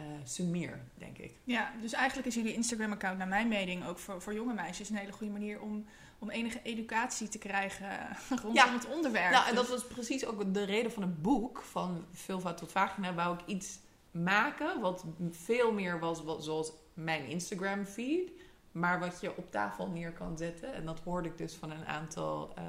uh, 0.00 0.04
sumier, 0.24 0.80
denk 0.94 1.18
ik. 1.18 1.32
Ja, 1.44 1.72
dus 1.80 1.92
eigenlijk 1.92 2.28
is 2.28 2.34
jullie 2.34 2.54
Instagram-account, 2.54 3.18
naar 3.18 3.28
mijn 3.28 3.48
mening, 3.48 3.86
ook 3.86 3.98
voor, 3.98 4.22
voor 4.22 4.34
jonge 4.34 4.54
meisjes 4.54 4.90
een 4.90 4.96
hele 4.96 5.12
goede 5.12 5.32
manier 5.32 5.60
om, 5.60 5.86
om 6.18 6.30
enige 6.30 6.60
educatie 6.62 7.28
te 7.28 7.38
krijgen 7.38 7.88
rondom 8.42 8.54
ja. 8.54 8.72
het 8.72 8.88
onderwerp. 8.88 9.32
Nou, 9.32 9.48
en 9.48 9.54
dat 9.54 9.68
was 9.68 9.86
precies 9.86 10.26
ook 10.26 10.54
de 10.54 10.64
reden 10.64 10.92
van 10.92 11.02
het 11.02 11.22
boek, 11.22 11.62
van 11.62 12.04
Vulva 12.12 12.54
tot 12.54 12.72
Vagina, 12.72 13.14
wou 13.14 13.34
ik 13.34 13.46
iets 13.46 13.78
maken 14.10 14.80
wat 14.80 15.04
veel 15.30 15.72
meer 15.72 15.98
was 15.98 16.22
wat, 16.22 16.44
zoals 16.44 16.72
mijn 16.94 17.26
Instagram-feed 17.26 18.30
maar 18.78 19.00
wat 19.00 19.20
je 19.20 19.36
op 19.36 19.50
tafel 19.50 19.88
neer 19.88 20.12
kan 20.12 20.36
zetten. 20.36 20.74
En 20.74 20.84
dat 20.84 21.00
hoorde 21.00 21.28
ik 21.28 21.38
dus 21.38 21.54
van 21.54 21.70
een 21.70 21.86
aantal 21.86 22.54
uh, 22.58 22.64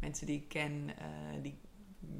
mensen 0.00 0.26
die 0.26 0.36
ik 0.36 0.48
ken, 0.48 0.88
uh, 0.88 1.42
die 1.42 1.58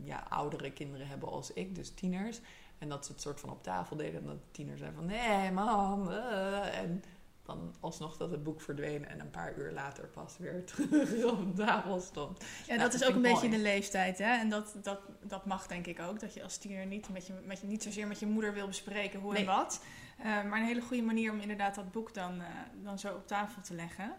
ja, 0.03 0.27
oudere 0.29 0.73
kinderen 0.73 1.07
hebben 1.07 1.29
als 1.29 1.53
ik, 1.53 1.75
dus 1.75 1.95
tieners. 1.95 2.41
En 2.83 2.89
dat 2.89 3.07
ze 3.07 3.13
het 3.13 3.21
soort 3.21 3.41
van 3.41 3.51
op 3.51 3.63
tafel 3.63 3.97
deden. 3.97 4.21
En 4.21 4.27
dat 4.27 4.37
tieners 4.51 4.79
zeiden 4.81 4.99
van, 4.99 5.09
nee 5.09 5.51
mam. 5.51 6.09
Uh. 6.09 6.79
En 6.79 7.03
dan 7.43 7.75
alsnog 7.81 8.17
dat 8.17 8.31
het 8.31 8.43
boek 8.43 8.61
verdween 8.61 9.07
en 9.07 9.21
een 9.21 9.31
paar 9.31 9.59
uur 9.59 9.73
later 9.73 10.07
pas 10.07 10.39
weer 10.39 10.65
terug 10.75 11.25
op 11.25 11.57
tafel 11.57 12.01
stond. 12.01 12.45
Ja, 12.67 12.77
dat 12.77 12.95
is 12.95 13.05
ook 13.05 13.15
een 13.15 13.23
beetje 13.23 13.49
de 13.49 13.59
leeftijd, 13.59 14.19
hè? 14.19 14.39
En 14.39 14.49
dat, 14.49 14.75
dat, 14.83 15.01
dat 15.21 15.47
mag 15.47 15.67
denk 15.67 15.87
ik 15.87 16.01
ook. 16.01 16.21
Dat 16.21 16.35
je 16.35 16.43
als 16.43 16.57
tiener 16.57 16.87
niet, 16.87 17.09
met 17.09 17.27
je, 17.27 17.33
met 17.45 17.61
je, 17.61 17.67
niet 17.67 17.83
zozeer 17.83 18.07
met 18.07 18.21
je 18.21 18.27
moeder 18.27 18.53
wil 18.53 18.67
bespreken 18.67 19.21
hoe 19.21 19.37
en 19.37 19.47
wat. 19.47 19.83
Uh, 20.19 20.25
maar 20.25 20.61
een 20.61 20.67
hele 20.67 20.81
goede 20.81 21.03
manier 21.03 21.33
om 21.33 21.41
inderdaad 21.41 21.75
dat 21.75 21.93
boek 21.93 22.15
dan, 22.15 22.41
uh, 22.41 22.47
dan 22.83 22.99
zo 22.99 23.15
op 23.15 23.27
tafel 23.27 23.63
te 23.63 23.75
leggen. 23.75 24.13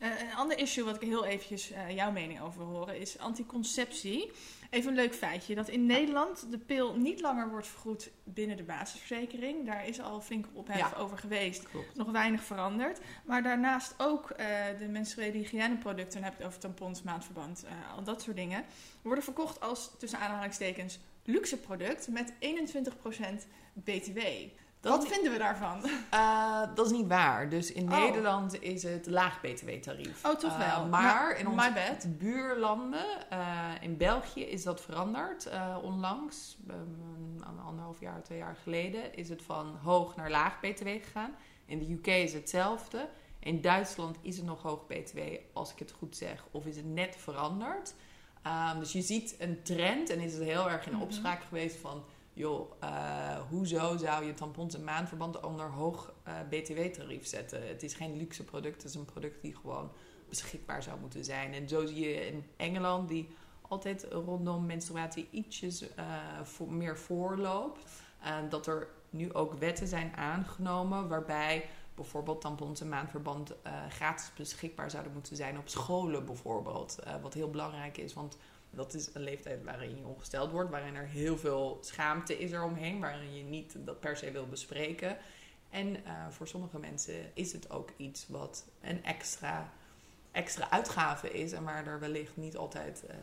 Uh, 0.00 0.08
een 0.20 0.34
ander 0.36 0.58
issue 0.58 0.84
wat 0.84 0.94
ik 0.94 1.08
heel 1.08 1.24
eventjes 1.24 1.72
jouw 1.94 2.10
mening 2.10 2.40
over 2.40 2.58
wil 2.58 2.76
horen 2.76 3.00
is 3.00 3.18
anticonceptie. 3.18 4.30
Even 4.70 4.90
een 4.90 4.96
leuk 4.96 5.14
feitje. 5.14 5.54
Dat 5.54 5.68
in 5.68 5.86
Nederland 5.86 6.50
de 6.50 6.58
pil 6.58 6.96
niet 6.96 7.20
langer 7.20 7.48
wordt 7.48 7.66
vergoed 7.66 8.10
binnen 8.24 8.56
de 8.56 8.62
basisverzekering. 8.62 9.66
Daar 9.66 9.86
is 9.86 10.00
al 10.00 10.20
flink 10.20 10.46
ophef 10.52 10.94
over 10.94 11.18
geweest. 11.18 11.68
Klopt. 11.68 11.96
Nog 11.96 12.10
weinig 12.10 12.42
veranderd. 12.42 13.00
Maar 13.24 13.42
daarnaast 13.42 13.94
ook 13.98 14.30
uh, 14.30 14.36
de 14.78 14.88
menstruele 14.88 15.36
hygiëneproducten. 15.38 16.14
Dan 16.14 16.22
heb 16.22 16.32
ik 16.32 16.38
het 16.38 16.46
over 16.46 16.60
tampons, 16.60 17.02
maandverband, 17.02 17.64
al 17.96 18.02
dat 18.02 18.22
soort 18.22 18.36
dingen. 18.36 18.64
Worden 19.02 19.24
verkocht 19.24 19.60
als, 19.60 19.90
tussen 19.98 20.18
aanhalingstekens, 20.18 20.98
luxe 21.24 21.56
product 21.56 22.08
met 22.08 22.32
21% 22.32 23.46
BTW. 23.72 24.18
Dat 24.80 24.96
Wat 24.96 25.12
vinden 25.12 25.32
we 25.32 25.38
daarvan? 25.38 25.80
Uh, 26.14 26.60
dat 26.74 26.86
is 26.86 26.92
niet 26.92 27.06
waar. 27.06 27.48
Dus 27.48 27.72
in 27.72 27.92
oh. 27.92 27.98
Nederland 27.98 28.62
is 28.62 28.82
het 28.82 29.06
laag 29.06 29.40
btw-tarief. 29.40 30.24
Oh, 30.24 30.34
toch 30.34 30.56
wel? 30.56 30.84
Uh, 30.84 30.90
maar 30.90 31.38
in 31.38 31.48
onze 31.48 32.08
buurlanden, 32.08 33.06
uh, 33.32 33.68
in 33.80 33.96
België 33.96 34.42
is 34.42 34.62
dat 34.62 34.80
veranderd 34.80 35.48
onlangs. 35.82 36.56
Um, 36.70 37.42
anderhalf 37.64 38.00
jaar, 38.00 38.22
twee 38.22 38.38
jaar 38.38 38.56
geleden 38.62 39.14
is 39.14 39.28
het 39.28 39.42
van 39.42 39.76
hoog 39.82 40.16
naar 40.16 40.30
laag 40.30 40.60
btw 40.60 40.86
gegaan. 40.86 41.34
In 41.66 41.78
de 41.78 41.92
UK 41.92 42.06
is 42.06 42.32
hetzelfde. 42.32 43.08
In 43.38 43.60
Duitsland 43.60 44.16
is 44.20 44.36
het 44.36 44.46
nog 44.46 44.62
hoog 44.62 44.86
btw, 44.86 45.18
als 45.52 45.72
ik 45.72 45.78
het 45.78 45.90
goed 45.90 46.16
zeg. 46.16 46.44
Of 46.50 46.66
is 46.66 46.76
het 46.76 46.86
net 46.86 47.16
veranderd. 47.18 47.94
Um, 48.46 48.78
dus 48.78 48.92
je 48.92 49.02
ziet 49.02 49.36
een 49.38 49.62
trend 49.62 50.10
en 50.10 50.20
is 50.20 50.32
het 50.32 50.42
heel 50.42 50.70
erg 50.70 50.86
in 50.86 50.92
mhm. 50.92 51.02
opspraak 51.02 51.42
geweest 51.42 51.76
van 51.76 52.04
joh, 52.40 52.72
uh, 52.82 53.38
hoezo 53.48 53.96
zou 53.96 54.24
je 54.24 54.34
tampons 54.34 54.74
en 54.74 54.84
maandverband 54.84 55.40
onder 55.40 55.70
hoog 55.70 56.12
uh, 56.28 56.34
btw-tarief 56.48 57.26
zetten? 57.26 57.68
Het 57.68 57.82
is 57.82 57.94
geen 57.94 58.16
luxe 58.16 58.44
product, 58.44 58.82
het 58.82 58.84
is 58.84 58.94
een 58.94 59.04
product 59.04 59.42
die 59.42 59.56
gewoon 59.56 59.90
beschikbaar 60.28 60.82
zou 60.82 61.00
moeten 61.00 61.24
zijn. 61.24 61.52
En 61.52 61.68
zo 61.68 61.86
zie 61.86 62.00
je 62.00 62.26
in 62.26 62.44
Engeland, 62.56 63.08
die 63.08 63.28
altijd 63.60 64.06
rondom 64.10 64.66
menstruatie 64.66 65.28
ietsjes 65.30 65.82
uh, 65.82 65.88
voor, 66.42 66.72
meer 66.72 66.98
voorloopt, 66.98 67.78
dat 68.48 68.66
er 68.66 68.88
nu 69.10 69.32
ook 69.32 69.54
wetten 69.54 69.86
zijn 69.86 70.16
aangenomen 70.16 71.08
waarbij 71.08 71.68
bijvoorbeeld 71.94 72.40
tampons 72.40 72.80
en 72.80 72.88
maandverband 72.88 73.54
gratis 73.88 74.32
beschikbaar 74.36 74.90
zouden 74.90 75.12
moeten 75.12 75.36
zijn 75.36 75.58
op 75.58 75.68
scholen 75.68 76.24
bijvoorbeeld. 76.24 76.98
wat 77.22 77.34
heel 77.34 77.50
belangrijk 77.50 77.96
is, 77.96 78.14
want 78.14 78.36
dat 78.70 78.94
is 78.94 79.14
een 79.14 79.22
leeftijd 79.22 79.64
waarin 79.64 79.96
je 79.96 80.06
ongesteld 80.06 80.50
wordt, 80.50 80.70
waarin 80.70 80.94
er 80.94 81.06
heel 81.06 81.38
veel 81.38 81.78
schaamte 81.80 82.38
is 82.38 82.52
eromheen, 82.52 83.00
waarin 83.00 83.34
je 83.36 83.42
niet 83.42 83.76
dat 83.78 84.00
per 84.00 84.16
se 84.16 84.30
wil 84.30 84.46
bespreken. 84.46 85.16
En 85.70 85.96
uh, 85.96 86.28
voor 86.28 86.48
sommige 86.48 86.78
mensen 86.78 87.36
is 87.36 87.52
het 87.52 87.70
ook 87.70 87.90
iets 87.96 88.28
wat 88.28 88.64
een 88.80 89.04
extra, 89.04 89.72
extra 90.30 90.70
uitgave 90.70 91.32
is 91.32 91.52
en 91.52 91.64
waar 91.64 91.86
er 91.86 92.00
wellicht 92.00 92.36
niet 92.36 92.56
altijd 92.56 93.04
uh, 93.04 93.14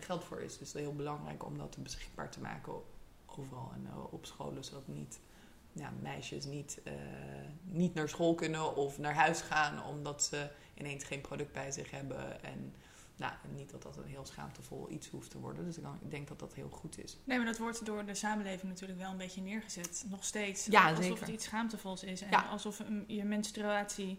geld 0.00 0.24
voor 0.24 0.40
is. 0.40 0.58
Dus 0.58 0.68
het 0.68 0.76
is 0.76 0.82
heel 0.82 0.94
belangrijk 0.94 1.44
om 1.44 1.58
dat 1.58 1.76
beschikbaar 1.78 2.30
te 2.30 2.40
maken 2.40 2.72
overal 3.26 3.70
en 3.74 3.86
uh, 3.86 4.12
op 4.12 4.26
scholen, 4.26 4.64
zodat 4.64 4.88
niet, 4.88 5.20
ja, 5.72 5.92
meisjes 6.00 6.44
niet, 6.44 6.80
niet 7.62 7.94
naar 7.94 8.08
school 8.08 8.34
kunnen 8.34 8.76
of 8.76 8.98
naar 8.98 9.14
huis 9.14 9.40
gaan 9.40 9.84
omdat 9.84 10.24
ze 10.24 10.50
ineens 10.74 11.04
geen 11.04 11.20
product 11.20 11.52
bij 11.52 11.70
zich 11.70 11.90
hebben. 11.90 12.42
En 12.44 12.74
nou, 13.22 13.54
niet 13.56 13.70
dat 13.70 13.82
dat 13.82 13.96
een 13.96 14.06
heel 14.06 14.26
schaamtevol 14.26 14.90
iets 14.90 15.08
hoeft 15.08 15.30
te 15.30 15.38
worden. 15.38 15.64
Dus 15.64 15.76
ik, 15.76 16.10
denk 16.10 16.28
dat 16.28 16.38
dat 16.38 16.54
heel 16.54 16.68
goed 16.68 17.04
is. 17.04 17.18
Nee, 17.24 17.36
maar 17.36 17.46
dat 17.46 17.58
wordt 17.58 17.86
door 17.86 18.04
de 18.04 18.14
samenleving 18.14 18.70
natuurlijk 18.70 18.98
wel 18.98 19.10
een 19.10 19.16
beetje 19.16 19.40
neergezet. 19.40 20.04
Nog 20.08 20.24
steeds. 20.24 20.66
Ja, 20.66 20.88
alsof 20.88 21.04
zeker. 21.04 21.20
het 21.20 21.28
iets 21.28 21.44
schaamtevols 21.44 22.04
is. 22.04 22.22
En 22.22 22.30
ja. 22.30 22.42
alsof 22.42 22.82
je 23.06 23.24
menstruatie 23.24 24.18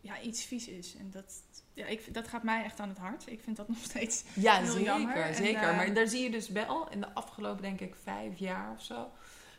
ja, 0.00 0.20
iets 0.20 0.44
vies 0.44 0.68
is. 0.68 0.96
En 0.96 1.10
dat, 1.10 1.42
ja, 1.72 1.86
ik, 1.86 2.14
dat 2.14 2.28
gaat 2.28 2.42
mij 2.42 2.64
echt 2.64 2.80
aan 2.80 2.88
het 2.88 2.98
hart. 2.98 3.26
Ik 3.26 3.40
vind 3.40 3.56
dat 3.56 3.68
nog 3.68 3.78
steeds 3.78 4.24
ja, 4.34 4.56
heel 4.56 4.66
zeker, 4.66 4.84
jammer. 4.84 5.34
Zeker, 5.34 5.70
uh, 5.70 5.76
maar 5.76 5.94
daar 5.94 6.06
zie 6.06 6.22
je 6.22 6.30
dus 6.30 6.48
wel 6.48 6.88
in 6.90 7.00
de 7.00 7.14
afgelopen, 7.14 7.62
denk 7.62 7.80
ik, 7.80 7.94
vijf 8.02 8.38
jaar 8.38 8.72
of 8.72 8.82
zo 8.82 9.10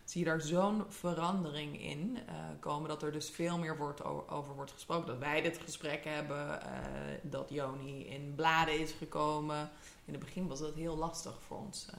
zie 0.03 0.23
je 0.23 0.29
daar 0.29 0.41
zo'n 0.41 0.83
verandering 0.87 1.81
in 1.81 2.17
uh, 2.29 2.33
komen. 2.59 2.89
Dat 2.89 3.03
er 3.03 3.11
dus 3.11 3.29
veel 3.29 3.57
meer 3.57 3.77
wordt 3.77 4.03
over, 4.03 4.29
over, 4.29 4.55
wordt 4.55 4.71
gesproken. 4.71 5.07
Dat 5.07 5.17
wij 5.17 5.41
dit 5.41 5.57
gesprek 5.57 6.03
hebben. 6.03 6.47
Uh, 6.47 6.69
dat 7.21 7.49
Joni 7.49 8.07
in 8.07 8.33
bladen 8.35 8.79
is 8.79 8.91
gekomen. 8.91 9.69
In 10.05 10.13
het 10.13 10.23
begin 10.23 10.47
was 10.47 10.59
dat 10.59 10.73
heel 10.73 10.97
lastig 10.97 11.41
voor 11.47 11.57
ons. 11.57 11.87
Uh, 11.89 11.95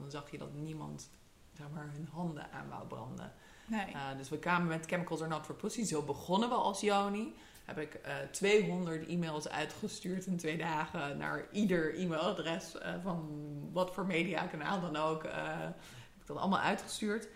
dan 0.00 0.10
zag 0.10 0.30
je 0.30 0.38
dat 0.38 0.54
niemand 0.54 1.10
zeg 1.56 1.66
maar, 1.74 1.90
hun 1.92 2.08
handen 2.12 2.52
aan 2.52 2.68
wou 2.68 2.86
branden. 2.86 3.32
Nee. 3.66 3.94
dus 4.16 4.28
we 4.28 4.38
kwamen 4.38 4.68
met 4.68 4.86
Chemicals 4.86 5.20
Are 5.20 5.28
Not 5.28 5.44
For 5.44 5.54
Pussy. 5.54 5.84
Zo 5.84 6.02
begonnen 6.02 6.48
we 6.48 6.54
als 6.54 6.80
Joni. 6.80 7.34
Heb 7.64 7.78
ik 7.78 8.00
200 8.30 9.08
e-mails 9.08 9.48
uitgestuurd 9.48 10.26
in 10.26 10.36
twee 10.36 10.56
dagen 10.56 11.18
naar 11.18 11.46
ieder 11.52 11.98
e-mailadres 11.98 12.74
van 13.02 13.28
wat 13.72 13.94
voor 13.94 14.06
mediakanaal 14.06 14.80
dan 14.80 14.96
ook. 14.96 15.22
heb 15.22 15.74
ik 16.20 16.26
dat 16.26 16.36
allemaal 16.36 16.58
uitgestuurd 16.58 17.28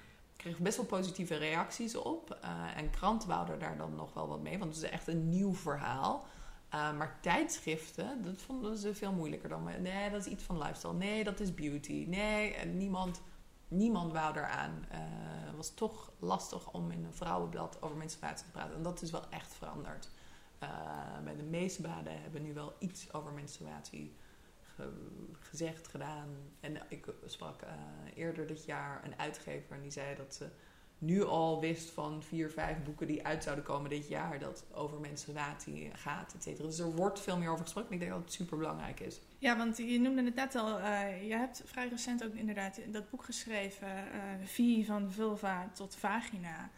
kreeg 0.45 0.59
best 0.59 0.77
wel 0.77 0.87
positieve 0.87 1.37
reacties 1.37 1.97
op. 1.97 2.39
Uh, 2.45 2.77
en 2.77 2.91
kranten 2.91 3.29
wouden 3.29 3.59
daar 3.59 3.77
dan 3.77 3.95
nog 3.95 4.15
wel 4.15 4.29
wat 4.29 4.43
mee, 4.43 4.59
want 4.59 4.75
het 4.75 4.85
is 4.85 4.91
echt 4.91 5.07
een 5.07 5.29
nieuw 5.29 5.55
verhaal. 5.55 6.27
Uh, 6.75 6.97
maar 6.97 7.19
tijdschriften, 7.21 8.23
dat 8.23 8.43
vonden 8.43 8.77
ze 8.77 8.95
veel 8.95 9.13
moeilijker 9.13 9.49
dan... 9.49 9.65
Nee, 9.81 10.11
dat 10.11 10.27
is 10.27 10.33
iets 10.33 10.45
van 10.45 10.59
lifestyle. 10.59 10.93
Nee, 10.93 11.25
dat 11.25 11.41
is 11.41 11.55
beauty. 11.55 12.05
Nee, 12.09 12.65
niemand, 12.67 13.21
niemand 13.69 14.13
wou 14.13 14.37
eraan. 14.37 14.85
Uh, 14.93 14.99
het 15.47 15.57
was 15.57 15.75
toch 15.75 16.13
lastig 16.19 16.71
om 16.71 16.91
in 16.91 17.05
een 17.05 17.15
vrouwenblad 17.15 17.83
over 17.83 17.97
menstruatie 17.97 18.47
te 18.47 18.53
praten. 18.53 18.77
En 18.77 18.83
dat 18.83 19.03
is 19.03 19.11
wel 19.11 19.29
echt 19.31 19.55
veranderd. 19.55 20.11
bij 21.25 21.37
de 21.37 21.43
meeste 21.43 21.83
bladen 21.83 22.23
hebben 22.23 22.43
nu 22.43 22.55
wel 22.55 22.75
iets 22.79 23.13
over 23.13 23.33
menstruatie 23.33 24.15
gezegd, 25.41 25.89
gedaan. 25.89 26.29
En 26.61 26.77
ik 26.89 27.07
sprak 27.27 27.63
uh, 27.63 27.71
eerder 28.15 28.47
dit 28.47 28.65
jaar 28.65 29.05
een 29.05 29.19
uitgever 29.19 29.77
en 29.77 29.83
die 29.83 29.91
zei 29.91 30.17
dat 30.17 30.35
ze 30.35 30.49
nu 30.99 31.25
al 31.25 31.61
wist 31.61 31.91
van 31.91 32.23
vier, 32.23 32.51
vijf 32.51 32.83
boeken 32.85 33.07
die 33.07 33.27
uit 33.27 33.43
zouden 33.43 33.65
komen 33.65 33.91
dit 33.91 34.09
jaar, 34.09 34.39
dat 34.39 34.65
over 34.73 35.01
menstruatie 35.01 35.91
gaat, 35.95 36.35
et 36.35 36.43
cetera. 36.43 36.67
Dus 36.67 36.79
er 36.79 36.95
wordt 36.95 37.21
veel 37.21 37.39
meer 37.39 37.51
over 37.51 37.65
gesproken 37.65 37.91
en 37.91 37.95
ik 37.95 38.01
denk 38.01 38.13
dat 38.13 38.23
het 38.25 38.33
super 38.33 38.59
belangrijk 38.59 39.01
is. 39.01 39.21
Ja, 39.39 39.57
want 39.57 39.77
je 39.77 40.01
noemde 40.01 40.25
het 40.25 40.35
net 40.35 40.55
al, 40.55 40.79
uh, 40.79 41.29
je 41.29 41.35
hebt 41.37 41.63
vrij 41.65 41.89
recent 41.89 42.25
ook 42.25 42.35
inderdaad 42.35 42.81
dat 42.87 43.11
boek 43.11 43.25
geschreven, 43.25 43.89
uh, 43.89 44.23
Vie 44.45 44.87
van 44.87 45.13
vulva 45.13 45.71
tot 45.75 45.97
vagina. 45.97 46.71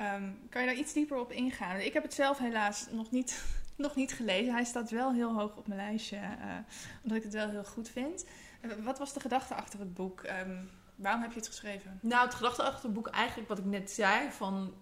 Um, 0.00 0.38
kan 0.48 0.60
je 0.60 0.68
daar 0.68 0.76
iets 0.76 0.92
dieper 0.92 1.18
op 1.18 1.32
ingaan? 1.32 1.80
Ik 1.80 1.92
heb 1.92 2.02
het 2.02 2.14
zelf 2.14 2.38
helaas 2.38 2.86
nog 2.90 3.10
niet 3.10 3.44
nog 3.76 3.94
niet 3.94 4.12
gelezen. 4.12 4.52
Hij 4.52 4.64
staat 4.64 4.90
wel 4.90 5.12
heel 5.12 5.34
hoog 5.34 5.56
op 5.56 5.66
mijn 5.66 5.80
lijstje, 5.80 6.16
uh, 6.16 6.56
omdat 7.02 7.18
ik 7.18 7.22
het 7.22 7.32
wel 7.32 7.48
heel 7.48 7.64
goed 7.64 7.88
vind. 7.88 8.24
Uh, 8.62 8.72
wat 8.84 8.98
was 8.98 9.12
de 9.12 9.20
gedachte 9.20 9.54
achter 9.54 9.78
het 9.78 9.94
boek? 9.94 10.22
Um, 10.22 10.70
waarom 10.96 11.22
heb 11.22 11.30
je 11.30 11.38
het 11.38 11.48
geschreven? 11.48 11.98
Nou, 12.02 12.24
het 12.24 12.34
gedachte 12.34 12.62
achter 12.62 12.84
het 12.84 12.92
boek 12.92 13.08
eigenlijk 13.08 13.48
wat 13.48 13.58
ik 13.58 13.64
net 13.64 13.90
zei. 13.90 14.30
Van, 14.30 14.74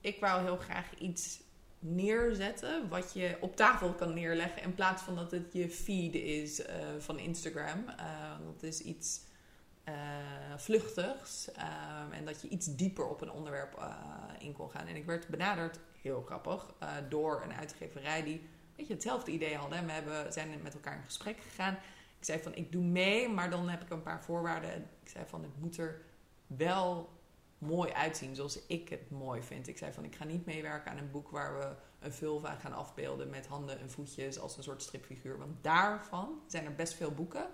ik 0.00 0.20
wou 0.20 0.42
heel 0.42 0.56
graag 0.56 0.94
iets 0.98 1.42
neerzetten 1.78 2.88
wat 2.88 3.12
je 3.12 3.36
op 3.40 3.56
tafel 3.56 3.92
kan 3.94 4.14
neerleggen 4.14 4.62
in 4.62 4.74
plaats 4.74 5.02
van 5.02 5.14
dat 5.14 5.30
het 5.30 5.52
je 5.52 5.70
feed 5.70 6.14
is 6.14 6.60
uh, 6.60 6.66
van 6.98 7.18
Instagram. 7.18 7.84
dat 8.44 8.62
is 8.62 8.80
iets 8.80 9.20
vluchtigs 10.56 11.52
en 12.10 12.24
dat 12.24 12.42
je 12.42 12.48
iets 12.48 12.76
dieper 12.76 13.08
op 13.08 13.20
een 13.20 13.30
onderwerp 13.30 13.94
in 14.38 14.52
kon 14.52 14.70
gaan. 14.70 14.86
En 14.86 14.96
ik 14.96 15.04
werd 15.04 15.28
benaderd 15.28 15.78
heel 16.04 16.22
grappig, 16.22 16.74
uh, 16.82 16.88
door 17.08 17.42
een 17.42 17.52
uitgeverij 17.52 18.22
die 18.22 18.48
weet 18.76 18.86
je, 18.86 18.92
hetzelfde 18.92 19.30
idee 19.30 19.56
hadden. 19.56 19.86
We 19.86 19.92
hebben, 19.92 20.32
zijn 20.32 20.62
met 20.62 20.74
elkaar 20.74 20.96
in 20.96 21.04
gesprek 21.04 21.40
gegaan. 21.40 21.74
Ik 22.18 22.24
zei 22.24 22.42
van, 22.42 22.54
ik 22.54 22.72
doe 22.72 22.82
mee, 22.82 23.28
maar 23.28 23.50
dan 23.50 23.68
heb 23.68 23.82
ik 23.82 23.90
een 23.90 24.02
paar 24.02 24.22
voorwaarden. 24.24 24.74
Ik 25.02 25.08
zei 25.08 25.24
van, 25.26 25.42
het 25.42 25.60
moet 25.60 25.76
er 25.76 26.02
wel 26.46 27.08
mooi 27.58 27.92
uitzien 27.92 28.34
zoals 28.34 28.66
ik 28.66 28.88
het 28.88 29.10
mooi 29.10 29.42
vind. 29.42 29.68
Ik 29.68 29.78
zei 29.78 29.92
van, 29.92 30.04
ik 30.04 30.14
ga 30.14 30.24
niet 30.24 30.46
meewerken 30.46 30.90
aan 30.90 30.98
een 30.98 31.10
boek 31.10 31.30
waar 31.30 31.58
we 31.58 31.74
een 31.98 32.12
vulva 32.12 32.54
gaan 32.54 32.72
afbeelden 32.72 33.30
met 33.30 33.46
handen 33.46 33.78
en 33.78 33.90
voetjes 33.90 34.38
als 34.38 34.56
een 34.56 34.62
soort 34.62 34.82
stripfiguur. 34.82 35.38
Want 35.38 35.64
daarvan 35.64 36.40
zijn 36.46 36.64
er 36.64 36.74
best 36.74 36.94
veel 36.94 37.12
boeken. 37.12 37.46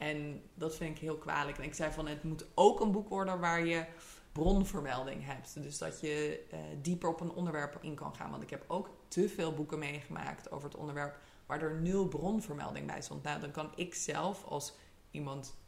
En 0.00 0.42
dat 0.54 0.76
vind 0.76 0.96
ik 0.96 1.02
heel 1.02 1.16
kwalijk. 1.16 1.58
En 1.58 1.64
ik 1.64 1.74
zei 1.74 1.92
van, 1.92 2.06
het 2.06 2.22
moet 2.22 2.46
ook 2.54 2.80
een 2.80 2.92
boek 2.92 3.08
worden 3.08 3.40
waar 3.40 3.66
je 3.66 3.84
bronvermelding 4.32 5.24
hebt. 5.24 5.62
Dus 5.62 5.78
dat 5.78 6.00
je 6.00 6.46
uh, 6.52 6.58
dieper 6.82 7.08
op 7.08 7.20
een 7.20 7.32
onderwerp 7.32 7.78
in 7.80 7.94
kan 7.94 8.14
gaan. 8.14 8.30
Want 8.30 8.42
ik 8.42 8.50
heb 8.50 8.64
ook 8.66 8.90
te 9.08 9.28
veel 9.28 9.54
boeken 9.54 9.78
meegemaakt 9.78 10.50
over 10.50 10.68
het 10.68 10.78
onderwerp 10.78 11.18
waar 11.46 11.62
er 11.62 11.80
nul 11.80 12.08
bronvermelding 12.08 12.86
bij 12.86 13.02
stond. 13.02 13.22
Nou, 13.22 13.40
dan 13.40 13.50
kan 13.50 13.72
ik 13.76 13.94
zelf 13.94 14.44
als 14.44 14.74
iemand. 15.10 15.58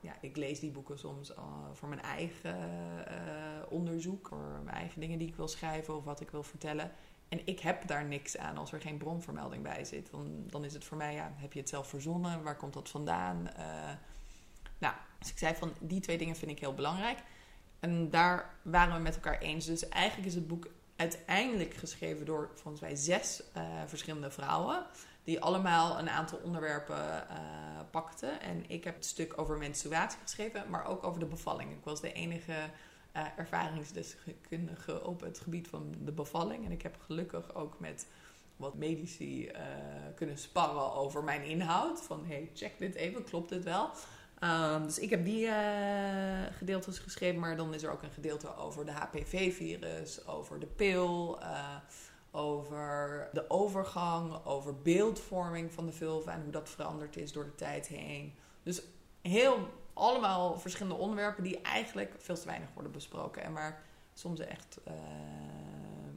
Ja, 0.00 0.16
ik 0.20 0.36
lees 0.36 0.60
die 0.60 0.70
boeken 0.70 0.98
soms 0.98 1.30
uh, 1.30 1.36
voor 1.72 1.88
mijn 1.88 2.02
eigen 2.02 2.56
uh, 2.58 3.72
onderzoek, 3.72 4.28
voor 4.28 4.60
mijn 4.64 4.76
eigen 4.76 5.00
dingen 5.00 5.18
die 5.18 5.28
ik 5.28 5.36
wil 5.36 5.48
schrijven 5.48 5.96
of 5.96 6.04
wat 6.04 6.20
ik 6.20 6.30
wil 6.30 6.42
vertellen. 6.42 6.92
En 7.28 7.46
ik 7.46 7.60
heb 7.60 7.86
daar 7.86 8.04
niks 8.04 8.36
aan 8.36 8.58
als 8.58 8.72
er 8.72 8.80
geen 8.80 8.96
bronvermelding 8.96 9.62
bij 9.62 9.84
zit. 9.84 10.10
Dan, 10.10 10.44
dan 10.46 10.64
is 10.64 10.72
het 10.72 10.84
voor 10.84 10.96
mij, 10.96 11.14
ja, 11.14 11.32
heb 11.36 11.52
je 11.52 11.60
het 11.60 11.68
zelf 11.68 11.88
verzonnen? 11.88 12.42
Waar 12.42 12.56
komt 12.56 12.72
dat 12.72 12.88
vandaan? 12.88 13.50
Uh, 13.58 13.64
nou, 14.78 14.94
dus 15.18 15.30
ik 15.30 15.38
zei 15.38 15.54
van, 15.54 15.72
die 15.80 16.00
twee 16.00 16.18
dingen 16.18 16.36
vind 16.36 16.50
ik 16.50 16.58
heel 16.58 16.74
belangrijk. 16.74 17.18
En 17.80 18.10
daar 18.10 18.54
waren 18.62 18.94
we 18.94 19.00
met 19.00 19.14
elkaar 19.14 19.38
eens. 19.38 19.66
Dus 19.66 19.88
eigenlijk 19.88 20.28
is 20.28 20.34
het 20.34 20.46
boek 20.46 20.68
uiteindelijk 20.96 21.74
geschreven 21.74 22.26
door, 22.26 22.50
volgens 22.54 22.80
mij, 22.80 22.96
zes 22.96 23.42
uh, 23.56 23.62
verschillende 23.86 24.30
vrouwen. 24.30 24.86
Die 25.24 25.40
allemaal 25.40 25.98
een 25.98 26.10
aantal 26.10 26.38
onderwerpen 26.38 27.26
uh, 27.30 27.36
pakten. 27.90 28.40
En 28.40 28.70
ik 28.70 28.84
heb 28.84 28.94
het 28.94 29.06
stuk 29.06 29.38
over 29.40 29.58
menstruatie 29.58 30.18
geschreven, 30.22 30.70
maar 30.70 30.86
ook 30.86 31.04
over 31.04 31.20
de 31.20 31.26
bevalling. 31.26 31.72
Ik 31.72 31.84
was 31.84 32.00
de 32.00 32.12
enige 32.12 32.54
uh, 33.16 33.38
ervaringsdeskundige 33.38 35.04
op 35.04 35.20
het 35.20 35.40
gebied 35.40 35.68
van 35.68 35.94
de 36.04 36.12
bevalling. 36.12 36.64
En 36.64 36.72
ik 36.72 36.82
heb 36.82 36.96
gelukkig 37.06 37.54
ook 37.54 37.80
met 37.80 38.06
wat 38.56 38.74
medici 38.74 39.46
uh, 39.46 39.52
kunnen 40.14 40.38
sparren 40.38 40.92
over 40.92 41.24
mijn 41.24 41.42
inhoud. 41.42 42.02
Van 42.02 42.24
hey, 42.26 42.50
check 42.54 42.78
dit 42.78 42.94
even, 42.94 43.24
klopt 43.24 43.48
dit 43.48 43.64
wel? 43.64 43.90
Um, 44.44 44.82
dus 44.82 44.98
ik 44.98 45.10
heb 45.10 45.24
die 45.24 45.46
uh, 45.46 45.52
gedeeltes 46.52 46.98
geschreven, 46.98 47.40
maar 47.40 47.56
dan 47.56 47.74
is 47.74 47.82
er 47.82 47.92
ook 47.92 48.02
een 48.02 48.10
gedeelte 48.10 48.56
over 48.56 48.84
de 48.84 48.92
HPV-virus, 48.92 50.26
over 50.26 50.60
de 50.60 50.66
pil, 50.66 51.38
over 52.30 53.28
de 53.32 53.50
overgang, 53.50 54.44
over 54.44 54.82
beeldvorming 54.82 55.72
van 55.72 55.86
de 55.86 55.92
vulva 55.92 56.32
en 56.32 56.42
hoe 56.42 56.52
dat 56.52 56.68
veranderd 56.68 57.16
is 57.16 57.32
door 57.32 57.44
de 57.44 57.54
tijd 57.54 57.86
heen. 57.86 58.34
Dus 58.62 58.82
heel 59.22 59.68
allemaal 59.96 60.58
verschillende 60.58 60.98
onderwerpen 60.98 61.42
die 61.42 61.60
eigenlijk 61.60 62.14
veel 62.18 62.34
te 62.34 62.46
weinig 62.46 62.68
worden 62.74 62.92
besproken. 62.92 63.42
En 63.42 63.52
waar 63.52 63.82
soms 64.14 64.40
echt 64.40 64.78
uh, 64.88 64.94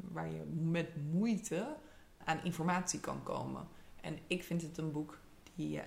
waar 0.01 0.31
je 0.31 0.43
met 0.45 1.11
moeite 1.11 1.75
aan 2.23 2.43
informatie 2.43 2.99
kan 2.99 3.23
komen. 3.23 3.67
En 4.01 4.19
ik 4.27 4.43
vind 4.43 4.61
het 4.61 4.77
een 4.77 4.91
boek 4.91 5.17
die 5.55 5.69
je 5.69 5.83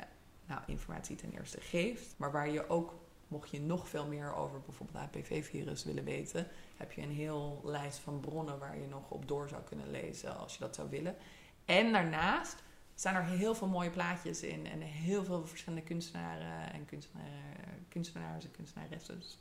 nou, 0.46 0.60
informatie 0.66 1.16
ten 1.16 1.32
eerste 1.32 1.60
geeft, 1.60 2.14
maar 2.16 2.32
waar 2.32 2.48
je 2.48 2.68
ook, 2.68 2.94
mocht 3.28 3.50
je 3.50 3.60
nog 3.60 3.88
veel 3.88 4.06
meer 4.06 4.34
over 4.34 4.60
bijvoorbeeld 4.60 5.04
HPV-virus 5.04 5.84
willen 5.84 6.04
weten, 6.04 6.46
heb 6.76 6.92
je 6.92 7.02
een 7.02 7.10
heel 7.10 7.60
lijst 7.64 7.98
van 7.98 8.20
bronnen 8.20 8.58
waar 8.58 8.78
je 8.78 8.86
nog 8.86 9.10
op 9.10 9.28
door 9.28 9.48
zou 9.48 9.62
kunnen 9.62 9.90
lezen 9.90 10.36
als 10.36 10.52
je 10.52 10.60
dat 10.60 10.74
zou 10.74 10.90
willen. 10.90 11.16
En 11.64 11.92
daarnaast 11.92 12.62
zijn 12.94 13.14
er 13.14 13.24
heel 13.24 13.54
veel 13.54 13.68
mooie 13.68 13.90
plaatjes 13.90 14.42
in. 14.42 14.66
En 14.66 14.80
heel 14.80 15.24
veel 15.24 15.46
verschillende 15.46 15.84
kunstenaren 15.84 16.72
en 16.72 16.84
kunstenaren, 16.84 17.86
kunstenaars 17.88 18.44
en 18.44 18.50
kunstenaressen. 18.50 19.18
Dus 19.18 19.38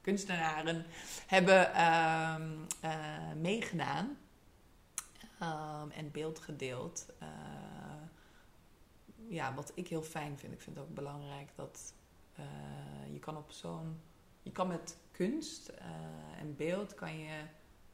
kunstenaren 0.00 0.84
hebben 1.26 1.70
uh, 1.70 2.36
uh, 2.84 3.32
meegedaan 3.40 4.16
um, 5.42 5.90
en 5.90 6.10
beeld 6.12 6.38
gedeeld. 6.38 7.06
Uh, 7.22 7.28
ja, 9.28 9.54
wat 9.54 9.72
ik 9.74 9.88
heel 9.88 10.02
fijn 10.02 10.38
vind. 10.38 10.52
Ik 10.52 10.60
vind 10.60 10.76
het 10.76 10.84
ook 10.84 10.94
belangrijk 10.94 11.48
dat 11.54 11.94
uh, 12.38 12.44
je 13.12 13.18
kan 13.18 13.36
op 13.36 13.52
zo'n... 13.52 14.00
Je 14.42 14.52
kan 14.52 14.68
met 14.68 14.96
kunst 15.10 15.68
en 16.38 16.56
beeld 16.56 16.94
kan 16.94 17.18
je 17.18 17.42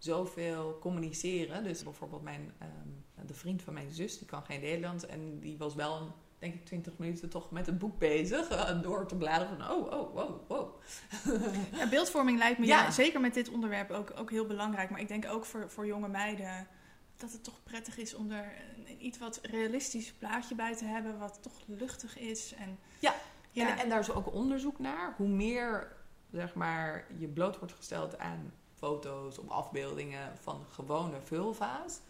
zoveel 0.01 0.79
communiceren. 0.81 1.65
Dus 1.65 1.83
bijvoorbeeld 1.83 2.23
mijn, 2.23 2.53
um, 2.63 3.27
de 3.27 3.35
vriend 3.35 3.63
van 3.63 3.75
mijn 3.75 3.91
zus, 3.91 4.19
die 4.19 4.27
kan 4.27 4.45
geen 4.45 4.61
Nederlands. 4.61 5.07
En 5.07 5.41
die 5.41 5.59
was 5.59 5.75
wel, 5.75 5.97
een, 5.97 6.13
denk 6.39 6.55
ik, 6.55 6.65
20 6.65 6.99
minuten 6.99 7.29
toch 7.29 7.51
met 7.51 7.67
het 7.67 7.79
boek 7.79 7.99
bezig. 7.99 8.51
Uh, 8.51 8.83
door 8.83 9.07
te 9.07 9.17
bladeren 9.17 9.59
van, 9.59 9.71
oh, 9.71 9.93
oh, 9.93 10.15
wow, 10.15 10.49
wow. 10.49 10.81
ja, 11.79 11.89
beeldvorming 11.89 12.39
lijkt 12.39 12.59
me 12.59 12.67
ja. 12.67 12.91
zeker 12.91 13.21
met 13.21 13.35
dit 13.35 13.49
onderwerp 13.49 13.91
ook, 13.91 14.13
ook 14.17 14.31
heel 14.31 14.47
belangrijk. 14.47 14.91
Maar 14.91 15.01
ik 15.01 15.09
denk 15.09 15.27
ook 15.27 15.45
voor, 15.45 15.71
voor 15.71 15.87
jonge 15.87 16.09
meiden 16.09 16.69
dat 17.17 17.33
het 17.33 17.45
toch 17.45 17.63
prettig 17.63 17.99
is 17.99 18.15
om 18.15 18.31
er 18.31 18.53
een 18.87 19.07
iets 19.07 19.19
wat 19.19 19.39
realistisch 19.43 20.13
plaatje 20.13 20.55
bij 20.55 20.77
te 20.77 20.85
hebben. 20.85 21.19
Wat 21.19 21.39
toch 21.43 21.63
luchtig 21.67 22.19
is. 22.19 22.55
En, 22.55 22.79
ja, 22.99 23.15
ja. 23.51 23.69
En, 23.71 23.79
en 23.79 23.89
daar 23.89 24.01
is 24.01 24.11
ook 24.11 24.33
onderzoek 24.33 24.79
naar. 24.79 25.15
Hoe 25.17 25.29
meer, 25.29 25.97
zeg 26.33 26.55
maar, 26.55 27.07
je 27.19 27.29
bloot 27.29 27.59
wordt 27.59 27.75
gesteld 27.75 28.19
aan 28.19 28.53
foto's 28.81 29.39
of 29.39 29.49
afbeeldingen 29.49 30.39
van 30.39 30.65
gewone 30.71 31.21
vulva's, 31.21 32.01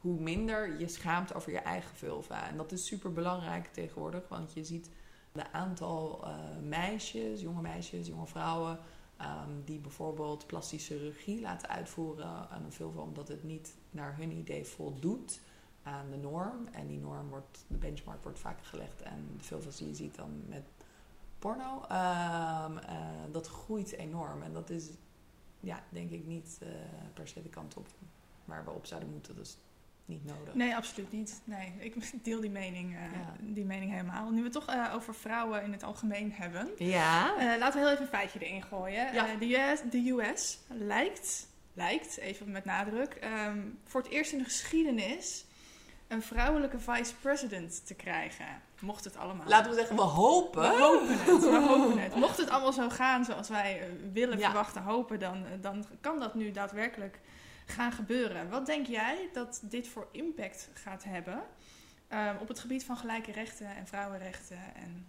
hoe 0.00 0.20
minder 0.20 0.78
je 0.78 0.88
schaamt 0.88 1.34
over 1.34 1.52
je 1.52 1.58
eigen 1.58 1.96
vulva. 1.96 2.48
En 2.48 2.56
dat 2.56 2.72
is 2.72 2.86
super 2.86 3.12
belangrijk 3.12 3.72
tegenwoordig, 3.72 4.28
want 4.28 4.52
je 4.52 4.64
ziet 4.64 4.90
de 5.32 5.52
aantal 5.52 6.24
uh, 6.24 6.34
meisjes, 6.62 7.40
jonge 7.40 7.60
meisjes, 7.60 8.06
jonge 8.06 8.26
vrouwen, 8.26 8.78
um, 9.20 9.62
die 9.64 9.78
bijvoorbeeld 9.78 10.46
plastische 10.46 10.94
chirurgie 10.94 11.40
laten 11.40 11.68
uitvoeren 11.68 12.50
aan 12.50 12.64
een 12.64 12.72
vulva, 12.72 13.00
omdat 13.00 13.28
het 13.28 13.44
niet 13.44 13.74
naar 13.90 14.16
hun 14.16 14.32
idee 14.32 14.64
voldoet 14.64 15.40
aan 15.82 16.10
de 16.10 16.16
norm. 16.16 16.66
En 16.72 16.86
die 16.86 16.98
norm 16.98 17.28
wordt, 17.28 17.64
de 17.66 17.76
benchmark 17.76 18.22
wordt 18.22 18.38
vaak 18.38 18.64
gelegd 18.64 19.04
aan 19.04 19.26
de 19.36 19.44
vulva's 19.44 19.76
die 19.76 19.88
je 19.88 19.94
ziet 19.94 20.14
dan 20.14 20.42
met 20.48 20.64
porno. 21.38 21.74
Um, 21.74 22.76
uh, 22.76 22.80
dat 23.30 23.46
groeit 23.48 23.92
enorm 23.92 24.42
en 24.42 24.52
dat 24.52 24.70
is 24.70 24.90
ja, 25.62 25.82
denk 25.88 26.10
ik 26.10 26.26
niet 26.26 26.58
uh, 26.62 26.68
per 27.14 27.28
se 27.28 27.42
de 27.42 27.48
kant 27.48 27.76
op 27.76 27.86
waar 28.44 28.64
we 28.64 28.70
op 28.70 28.86
zouden 28.86 29.10
moeten. 29.10 29.36
Dus 29.36 29.58
niet 30.04 30.24
nodig. 30.24 30.54
Nee, 30.54 30.76
absoluut 30.76 31.12
niet. 31.12 31.42
Nee, 31.44 31.72
ik 31.78 31.94
deel 32.24 32.40
die 32.40 32.50
mening, 32.50 32.90
uh, 32.92 33.00
ja. 33.00 33.34
die 33.40 33.64
mening 33.64 33.90
helemaal. 33.90 34.30
Nu 34.30 34.36
we 34.36 34.42
het 34.42 34.52
toch 34.52 34.74
uh, 34.74 34.92
over 34.94 35.14
vrouwen 35.14 35.62
in 35.62 35.72
het 35.72 35.82
algemeen 35.82 36.32
hebben. 36.32 36.70
Ja. 36.76 37.34
laten 37.58 37.80
we 37.80 37.86
heel 37.86 37.92
even 37.92 38.02
een 38.02 38.18
feitje 38.18 38.38
erin 38.38 38.62
gooien. 38.62 39.12
Ja. 39.14 39.36
de, 39.36 39.54
US, 39.54 39.80
de 39.90 40.10
US 40.10 40.58
lijkt, 40.68 41.48
lijkt, 41.72 42.16
even 42.16 42.50
met 42.50 42.64
nadruk, 42.64 43.18
um, 43.46 43.78
voor 43.84 44.02
het 44.02 44.10
eerst 44.10 44.32
in 44.32 44.38
de 44.38 44.44
geschiedenis 44.44 45.44
een 46.08 46.22
vrouwelijke 46.22 46.78
vice-president 46.78 47.86
te 47.86 47.94
krijgen. 47.94 48.46
Mocht 48.82 49.04
het 49.04 49.16
allemaal. 49.16 49.46
Laten 49.48 49.70
we 49.70 49.76
zeggen, 49.76 49.96
we 49.96 50.02
hopen. 50.02 50.62
We 50.62 50.82
hopen 50.82 51.08
het. 51.08 51.40
We 51.40 51.66
hopen 51.68 51.98
het. 51.98 52.14
Mocht 52.14 52.36
het 52.38 52.50
allemaal 52.50 52.72
zo 52.72 52.88
gaan 52.88 53.24
zoals 53.24 53.48
wij 53.48 53.80
eh, 53.80 53.86
willen, 54.12 54.40
verwachten, 54.40 54.82
hopen, 54.82 55.18
dan, 55.18 55.44
eh, 55.46 55.52
dan 55.60 55.84
kan 56.00 56.18
dat 56.20 56.34
nu 56.34 56.50
daadwerkelijk 56.50 57.20
gaan 57.66 57.92
gebeuren. 57.92 58.50
Wat 58.50 58.66
denk 58.66 58.86
jij 58.86 59.28
dat 59.32 59.60
dit 59.62 59.88
voor 59.88 60.08
impact 60.12 60.68
gaat 60.74 61.04
hebben 61.04 61.42
um, 62.12 62.36
op 62.40 62.48
het 62.48 62.58
gebied 62.58 62.84
van 62.84 62.96
gelijke 62.96 63.32
rechten 63.32 63.76
en 63.76 63.86
vrouwenrechten? 63.86 64.58
En... 64.74 65.06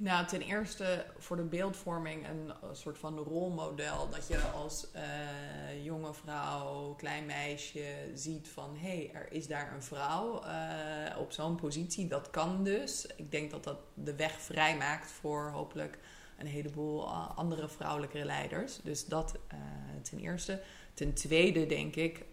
Nou, 0.00 0.26
ten 0.26 0.40
eerste 0.40 1.04
voor 1.18 1.36
de 1.36 1.42
beeldvorming 1.42 2.28
een 2.28 2.52
soort 2.72 2.98
van 2.98 3.18
rolmodel. 3.18 4.08
Dat 4.08 4.28
je 4.28 4.40
als 4.40 4.86
uh, 4.96 5.84
jonge 5.84 6.14
vrouw, 6.14 6.94
klein 6.94 7.26
meisje 7.26 8.10
ziet 8.14 8.48
van... 8.48 8.76
hé, 8.76 8.88
hey, 8.88 9.10
er 9.12 9.32
is 9.32 9.46
daar 9.46 9.72
een 9.74 9.82
vrouw 9.82 10.44
uh, 10.44 11.18
op 11.18 11.32
zo'n 11.32 11.56
positie. 11.56 12.06
Dat 12.06 12.30
kan 12.30 12.64
dus. 12.64 13.06
Ik 13.16 13.30
denk 13.30 13.50
dat 13.50 13.64
dat 13.64 13.78
de 13.94 14.14
weg 14.14 14.32
vrij 14.40 14.76
maakt 14.76 15.10
voor 15.10 15.50
hopelijk 15.50 15.98
een 16.38 16.46
heleboel 16.46 17.08
andere 17.14 17.68
vrouwelijke 17.68 18.24
leiders. 18.24 18.80
Dus 18.82 19.06
dat 19.06 19.38
ten 20.02 20.18
eerste. 20.18 20.60
Ten 20.94 21.14
tweede 21.14 21.66
denk 21.66 21.96
ik 21.96 22.24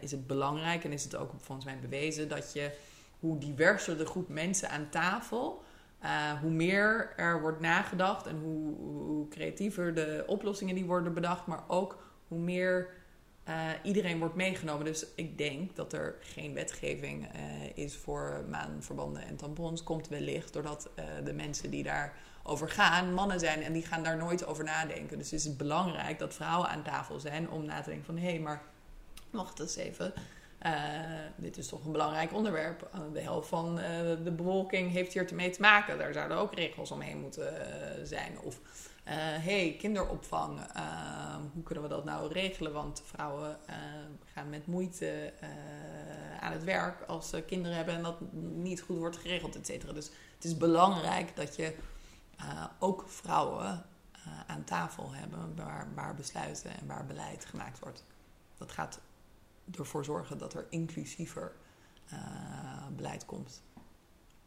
is 0.00 0.10
het 0.10 0.26
belangrijk 0.26 0.84
en 0.84 0.92
is 0.92 1.04
het 1.04 1.16
ook 1.16 1.30
volgens 1.38 1.66
mij 1.66 1.78
bewezen... 1.78 2.28
dat 2.28 2.52
je 2.52 2.76
hoe 3.20 3.38
diverser 3.38 3.98
de 3.98 4.06
groep 4.06 4.28
mensen 4.28 4.70
aan 4.70 4.88
tafel 4.90 5.62
uh, 6.04 6.32
hoe 6.40 6.50
meer 6.50 7.12
er 7.16 7.40
wordt 7.40 7.60
nagedacht 7.60 8.26
en 8.26 8.38
hoe, 8.38 8.74
hoe, 8.76 9.28
creatiever 9.28 9.94
de 9.94 10.24
oplossingen 10.26 10.74
die 10.74 10.84
worden 10.84 11.14
bedacht, 11.14 11.46
maar 11.46 11.64
ook 11.68 11.98
hoe 12.28 12.38
meer 12.38 12.88
uh, 13.48 13.70
iedereen 13.82 14.18
wordt 14.18 14.34
meegenomen. 14.34 14.84
Dus 14.84 15.06
ik 15.14 15.38
denk 15.38 15.76
dat 15.76 15.92
er 15.92 16.14
geen 16.20 16.54
wetgeving 16.54 17.34
uh, 17.34 17.40
is 17.74 17.96
voor 17.96 18.44
maanverbanden 18.50 19.22
en 19.22 19.36
tampons. 19.36 19.82
Komt 19.82 20.08
wellicht 20.08 20.52
doordat 20.52 20.90
de 21.24 21.32
mensen 21.32 21.70
die 21.70 21.82
daarover 21.82 22.68
gaan 22.68 23.14
mannen 23.14 23.40
zijn 23.40 23.62
en 23.62 23.72
die 23.72 23.86
gaan 23.86 24.02
daar 24.02 24.16
nooit 24.16 24.46
over 24.46 24.64
nadenken. 24.64 25.18
Dus 25.18 25.32
is 25.32 25.44
het 25.44 25.56
belangrijk 25.56 26.18
dat 26.18 26.34
vrouwen 26.34 26.68
aan 26.68 26.82
tafel 26.82 27.20
zijn 27.20 27.50
om 27.50 27.64
na 27.64 27.80
te 27.80 27.88
denken 27.88 28.06
van 28.06 28.16
hé, 28.16 28.28
hey, 28.28 28.38
maar 28.40 28.62
wacht 29.30 29.60
eens 29.60 29.76
even. 29.76 30.12
Uh, 30.66 30.72
dit 31.36 31.56
is 31.56 31.68
toch 31.68 31.84
een 31.84 31.92
belangrijk 31.92 32.32
onderwerp. 32.32 32.90
Uh, 32.94 33.00
de 33.12 33.20
helft 33.20 33.48
van 33.48 33.78
uh, 33.78 33.84
de 34.24 34.32
bevolking 34.36 34.92
heeft 34.92 35.12
hier 35.12 35.34
mee 35.34 35.50
te 35.50 35.60
maken. 35.60 35.98
Daar 35.98 36.12
zouden 36.12 36.36
ook 36.36 36.54
regels 36.54 36.90
omheen 36.90 37.20
moeten 37.20 37.52
zijn. 38.06 38.40
Of 38.40 38.60
hey, 39.04 39.76
kinderopvang. 39.78 40.58
hoe 41.52 41.62
kunnen 41.62 41.84
we 41.84 41.90
dat 41.90 42.04
nou 42.04 42.32
regelen? 42.32 42.72
Want 42.72 43.02
vrouwen 43.04 43.56
gaan 44.24 44.48
met 44.48 44.66
moeite 44.66 45.32
aan 46.40 46.52
het 46.52 46.64
werk 46.64 47.02
als 47.02 47.28
ze 47.28 47.42
kinderen 47.42 47.76
hebben 47.76 47.94
en 47.94 48.02
dat 48.02 48.32
niet 48.42 48.80
goed 48.80 48.98
wordt 48.98 49.16
geregeld, 49.16 49.56
et 49.56 49.66
cetera. 49.66 49.92
Dus 49.92 50.10
het 50.34 50.44
is 50.44 50.56
belangrijk 50.56 51.36
dat 51.36 51.56
je 51.56 51.74
ook 52.78 53.04
vrouwen 53.06 53.86
aan 54.46 54.64
tafel 54.64 55.12
hebben 55.12 55.56
waar, 55.56 55.88
waar 55.94 56.14
besluiten 56.14 56.70
en 56.70 56.86
waar 56.86 57.06
beleid 57.06 57.44
gemaakt 57.44 57.78
wordt. 57.78 58.04
Dat 58.58 58.72
gaat 58.72 59.00
ervoor 59.78 60.04
zorgen 60.04 60.38
dat 60.38 60.54
er 60.54 60.66
inclusiever 60.70 61.52
uh, 62.12 62.18
beleid 62.96 63.24
komt. 63.24 63.62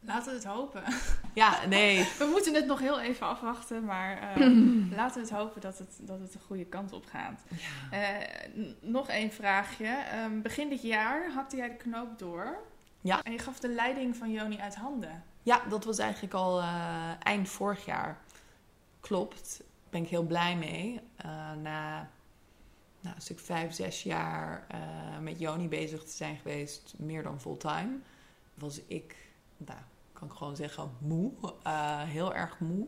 Laten 0.00 0.28
we 0.28 0.34
het 0.34 0.44
hopen. 0.44 0.82
Ja, 1.34 1.66
nee. 1.66 2.08
We 2.18 2.28
moeten 2.30 2.54
het 2.54 2.66
nog 2.66 2.78
heel 2.78 3.00
even 3.00 3.26
afwachten, 3.26 3.84
maar 3.84 4.38
uh, 4.38 4.90
laten 4.96 5.14
we 5.14 5.28
het 5.28 5.36
hopen 5.36 5.60
dat 5.60 5.78
het, 5.78 5.98
dat 6.00 6.20
het 6.20 6.32
de 6.32 6.38
goede 6.38 6.64
kant 6.64 6.92
op 6.92 7.06
gaat. 7.06 7.42
Ja. 7.90 8.20
Uh, 8.20 8.26
nog 8.80 9.08
één 9.08 9.32
vraagje. 9.32 9.96
Um, 10.24 10.42
begin 10.42 10.68
dit 10.68 10.82
jaar 10.82 11.32
hakte 11.32 11.56
jij 11.56 11.68
de 11.68 11.76
knoop 11.76 12.18
door. 12.18 12.58
Ja. 13.00 13.22
En 13.22 13.32
je 13.32 13.38
gaf 13.38 13.58
de 13.58 13.68
leiding 13.68 14.16
van 14.16 14.30
Joni 14.30 14.58
uit 14.58 14.74
handen. 14.74 15.22
Ja, 15.42 15.62
dat 15.68 15.84
was 15.84 15.98
eigenlijk 15.98 16.34
al 16.34 16.62
eind 17.22 17.48
vorig 17.48 17.84
jaar. 17.84 18.18
Klopt. 19.00 19.56
Daar 19.58 19.90
ben 19.90 20.02
ik 20.02 20.08
heel 20.08 20.26
blij 20.26 20.56
mee. 20.56 21.00
na 21.62 22.10
nou, 23.00 23.14
een 23.14 23.22
stuk 23.22 23.38
vijf, 23.38 23.74
zes 23.74 24.02
jaar 24.02 24.66
met 25.22 25.38
Joni 25.38 25.68
bezig 25.68 26.04
te 26.04 26.10
zijn 26.10 26.36
geweest, 26.36 26.94
meer 26.96 27.22
dan 27.22 27.40
fulltime, 27.40 27.98
was 28.54 28.80
ik, 28.86 29.16
nou, 29.56 29.78
kan 30.12 30.28
ik 30.28 30.34
gewoon 30.34 30.56
zeggen, 30.56 30.90
moe. 30.98 31.32
Uh, 31.42 32.02
heel 32.02 32.34
erg 32.34 32.60
moe. 32.60 32.86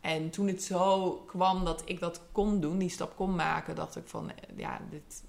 En 0.00 0.30
toen 0.30 0.46
het 0.46 0.62
zo 0.62 1.12
kwam 1.26 1.64
dat 1.64 1.82
ik 1.84 2.00
dat 2.00 2.20
kon 2.32 2.60
doen, 2.60 2.78
die 2.78 2.88
stap 2.88 3.16
kon 3.16 3.34
maken, 3.34 3.74
dacht 3.74 3.96
ik 3.96 4.06
van, 4.06 4.30
ja, 4.56 4.80
dit, 4.90 5.22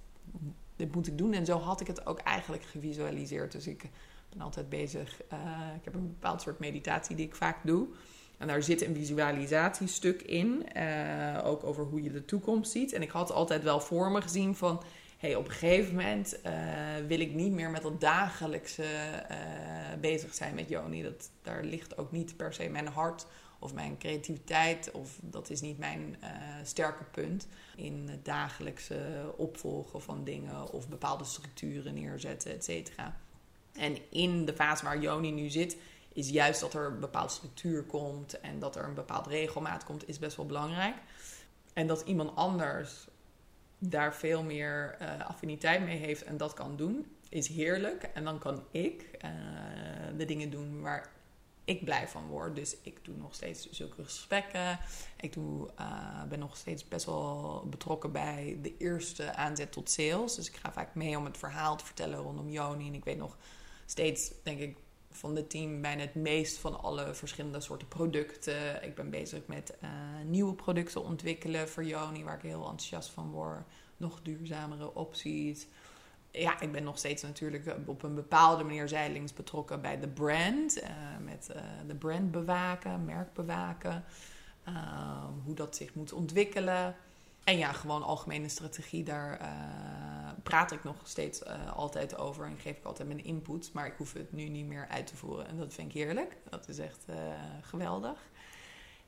dit 0.76 0.96
moet 0.96 1.08
ik 1.08 1.18
doen. 1.18 1.34
En 1.34 1.46
zo 1.46 1.60
had 1.60 1.82
ik 1.82 1.88
het 1.88 2.06
ook 2.06 2.20
eigenlijk 2.20 2.64
gevisualiseerd. 2.64 3.52
Dus 3.52 3.68
ik 3.68 3.90
ben 4.30 4.42
altijd 4.42 4.70
bezig. 4.70 5.22
Ik 5.76 5.84
heb 5.84 5.94
een 5.94 6.08
bepaald 6.08 6.42
soort 6.42 6.60
meditatie 6.60 7.16
die 7.16 7.26
ik 7.26 7.36
vaak 7.36 7.58
doe. 7.64 7.88
En 8.42 8.48
daar 8.48 8.64
zit 8.64 8.86
een 8.86 8.96
visualisatiestuk 8.96 10.22
in, 10.22 10.66
uh, 10.78 11.40
ook 11.44 11.64
over 11.64 11.84
hoe 11.84 12.04
je 12.04 12.12
de 12.12 12.26
toekomst 12.26 12.72
ziet. 12.72 12.94
En 12.94 13.02
ik 13.02 13.10
had 13.10 13.32
altijd 13.32 13.64
wel 13.64 13.80
voor 13.80 14.12
me 14.12 14.22
gezien 14.22 14.56
van, 14.56 14.84
hey, 15.18 15.36
op 15.36 15.46
een 15.46 15.52
gegeven 15.52 15.96
moment 15.96 16.40
uh, 16.46 16.52
wil 17.08 17.20
ik 17.20 17.34
niet 17.34 17.52
meer 17.52 17.70
met 17.70 17.82
dat 17.82 18.02
dagelijkse 18.02 18.84
uh, 18.84 19.38
bezig 20.00 20.34
zijn 20.34 20.56
met 20.56 20.70
Joni. 20.70 21.04
Dat, 21.04 21.30
daar 21.42 21.64
ligt 21.64 21.98
ook 21.98 22.12
niet 22.12 22.38
per 22.38 22.54
se 22.54 22.70
mijn 22.70 22.88
hart 22.88 23.26
of 23.60 23.74
mijn 23.74 23.98
creativiteit. 23.98 24.92
Of 24.92 25.18
dat 25.22 25.50
is 25.50 25.62
niet 25.62 25.78
mijn 25.78 26.16
sterke 26.64 27.04
punt 27.04 27.48
in 27.76 28.08
het 28.10 28.26
dagelijkse 28.26 29.34
opvolgen 29.38 30.02
van 30.02 30.24
dingen 30.24 30.72
of 30.72 30.90
bepaalde 30.90 31.24
structuren 31.24 31.94
neerzetten, 31.94 32.52
et 32.52 32.64
cetera. 32.64 33.18
En 33.74 33.98
in 34.10 34.46
de 34.46 34.54
fase 34.54 34.84
waar 34.84 35.02
Joni 35.02 35.32
nu 35.32 35.50
zit, 35.50 35.78
is 36.14 36.30
juist 36.30 36.60
dat 36.60 36.74
er 36.74 36.86
een 36.86 37.00
bepaalde 37.00 37.32
structuur 37.32 37.84
komt 37.84 38.40
en 38.40 38.60
dat 38.60 38.76
er 38.76 38.84
een 38.84 38.94
bepaalde 38.94 39.30
regelmaat 39.30 39.84
komt, 39.84 40.08
is 40.08 40.20
best 40.20 40.38
wel 40.38 40.46
belangrijk. 40.46 40.96
En 41.74 41.88
dat 41.88 42.02
iemand 42.02 42.36
anders 42.36 43.08
daar 43.80 44.16
veel 44.16 44.44
meer 44.44 44.98
uh, 45.02 45.28
affiniteit 45.28 45.84
mee 45.84 45.98
heeft 45.98 46.24
en 46.24 46.38
dat 46.38 46.54
kan 46.54 46.76
doen, 46.76 47.06
is 47.30 47.48
heerlijk. 47.48 48.04
En 48.04 48.24
dan 48.24 48.40
kan 48.40 48.64
ik 48.72 49.06
uh, 49.26 49.30
de 50.18 50.26
dingen 50.26 50.50
doen 50.50 50.82
waar 50.82 51.12
ik 51.64 51.84
blij 51.84 52.08
van 52.08 52.28
word. 52.28 52.56
Dus 52.56 52.76
ik 52.82 53.06
doe 53.06 53.16
nog 53.16 53.36
steeds 53.36 53.70
zulke 53.72 54.04
gesprekken. 54.04 54.80
Ik 55.20 55.34
doe, 55.34 55.70
uh, 55.80 56.24
ben 56.24 56.40
nog 56.40 56.58
steeds 56.58 56.88
best 56.88 57.06
wel 57.06 57.66
betrokken 57.70 58.12
bij 58.12 58.60
de 58.62 58.78
eerste 58.78 59.36
aanzet 59.36 59.72
tot 59.72 59.90
sales. 59.90 60.36
Dus 60.36 60.48
ik 60.48 60.56
ga 60.56 60.72
vaak 60.72 60.96
mee 60.96 61.18
om 61.18 61.26
het 61.26 61.38
verhaal 61.38 61.78
te 61.78 61.86
vertellen 61.86 62.20
rondom 62.20 62.50
Joni. 62.50 62.88
En 62.88 62.94
ik 62.94 63.04
weet 63.04 63.18
nog 63.18 63.38
steeds, 63.86 64.32
denk 64.44 64.60
ik, 64.60 64.78
van 65.12 65.36
het 65.36 65.50
team 65.50 65.82
bijna 65.82 66.02
het 66.02 66.16
meest 66.16 66.58
van 66.58 66.82
alle 66.82 67.14
verschillende 67.14 67.62
soorten 67.62 67.88
producten. 67.88 68.84
Ik 68.84 68.96
ben 68.96 69.10
bezig 69.10 69.42
met 69.46 69.78
uh, 69.84 69.90
nieuwe 70.26 70.54
producten 70.54 71.04
ontwikkelen 71.04 71.70
voor 71.70 71.84
Joni, 71.84 72.24
waar 72.24 72.36
ik 72.36 72.42
heel 72.42 72.60
enthousiast 72.60 73.10
van 73.10 73.32
word. 73.32 73.64
Nog 73.98 74.22
duurzamere 74.22 74.96
opties. 74.96 75.68
Ja, 76.32 76.60
ik 76.60 76.72
ben 76.72 76.84
nog 76.84 76.98
steeds 76.98 77.24
natuurlijk 77.24 77.76
op 77.86 78.04
een 78.04 78.16
bepaalde 78.16 78.64
manier 78.64 78.88
zijdelings 78.88 79.34
betrokken 79.34 79.82
bij 79.82 80.00
de 80.00 80.08
brand. 80.08 80.82
Uh, 80.82 80.90
met 81.24 81.50
uh, 81.56 81.62
de 81.88 81.96
brand 81.96 82.32
bewaken, 82.32 83.06
merk 83.06 83.34
bewaken. 83.34 84.04
hoe 85.46 85.56
dat 85.56 85.76
zich 85.76 85.94
moet 85.94 86.14
ontwikkelen. 86.14 86.96
En 87.44 87.58
ja, 87.58 87.72
gewoon 87.72 88.04
algemene 88.04 88.50
strategie, 88.50 89.04
daar 89.04 89.42
uh, 89.42 89.48
praat 90.44 90.72
ik 90.72 90.84
nog 90.84 90.96
steeds 91.04 91.42
uh, 91.42 91.76
altijd 91.76 92.18
over 92.18 92.46
en 92.46 92.58
geef 92.58 92.78
ik 92.78 92.84
altijd 92.84 93.08
mijn 93.08 93.24
input. 93.24 93.70
Maar 93.74 93.86
ik 93.86 93.94
hoef 93.98 94.14
het 94.14 94.32
nu 94.32 94.50
niet 94.50 94.66
meer 94.66 94.88
uit 94.88 95.08
te 95.08 95.16
voeren. 95.16 95.48
En 95.48 95.58
dat 95.58 95.74
vind 95.74 95.88
ik 95.88 95.94
heerlijk. 95.94 96.38
Dat 96.50 96.68
is 96.68 96.80
echt 96.80 97.06
uh, 97.10 97.16
geweldig. 97.62 98.20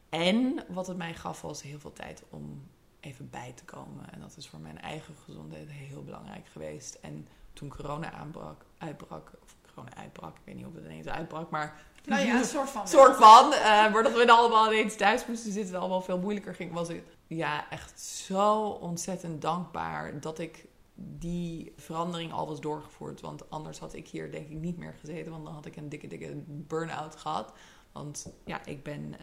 En 0.10 0.66
wat 0.68 0.88
het 0.88 0.98
mij 0.98 1.14
gaf 1.14 1.42
was 1.42 1.62
heel 1.62 1.80
veel 1.80 1.94
tijd 1.94 2.24
om 2.30 2.68
even 3.00 3.30
bij 3.30 3.54
te 3.56 3.64
komen. 3.64 4.14
En 4.14 4.20
dat 4.20 4.38
is 4.38 4.48
voor 4.48 4.60
mijn 4.60 4.82
eigen 4.82 5.16
gezondheid 5.26 5.70
heel 5.70 6.04
belangrijk 6.04 6.48
geweest. 6.48 6.94
En 6.94 7.28
toen 7.54 7.70
corona 7.70 8.12
aanbrak, 8.12 8.66
uitbrak, 8.78 9.32
of 9.44 9.56
corona 9.74 9.96
uitbrak, 9.96 10.36
ik 10.36 10.42
weet 10.44 10.56
niet 10.56 10.66
of 10.66 10.74
het 10.74 10.84
ineens 10.84 11.08
uitbrak, 11.08 11.50
maar 11.50 11.82
nou 12.06 12.26
ja, 12.26 12.38
een 12.38 12.46
soort 12.46 12.70
van. 12.70 12.88
soort 12.98 13.16
van. 13.16 13.54
Uh, 13.54 13.64
maar 13.64 14.04
dat 14.04 14.14
we 14.14 14.26
dan 14.26 14.38
allemaal 14.38 14.74
ineens 14.74 14.96
thuis 14.96 15.26
moesten 15.26 15.52
zitten, 15.52 15.80
allemaal 15.80 16.02
veel 16.02 16.20
moeilijker 16.20 16.56
ging, 16.56 16.74
was 16.74 16.88
het 16.88 17.04
ja, 17.28 17.70
echt 17.70 18.00
zo 18.00 18.68
ontzettend 18.68 19.42
dankbaar 19.42 20.20
dat 20.20 20.40
ik 20.40 20.68
die 20.96 21.74
verandering 21.78 22.32
al 22.32 22.48
was 22.48 22.62
doorgevoerd. 22.62 23.22
Want 23.22 23.50
anders 23.50 23.80
had 23.80 23.94
ik 23.94 24.08
hier 24.08 24.32
denk 24.32 24.50
ik 24.50 24.58
niet 24.58 24.78
meer 24.78 24.94
gezeten, 24.94 25.32
want 25.32 25.46
dan 25.46 25.54
had 25.54 25.66
ik 25.66 25.76
een 25.76 25.90
dikke, 25.90 26.08
dikke 26.08 26.44
burn-out 26.48 27.16
gehad. 27.16 27.54
Want 27.92 28.34
ja, 28.46 28.66
ik 28.66 28.84
ben 28.84 29.02
uh, 29.02 29.18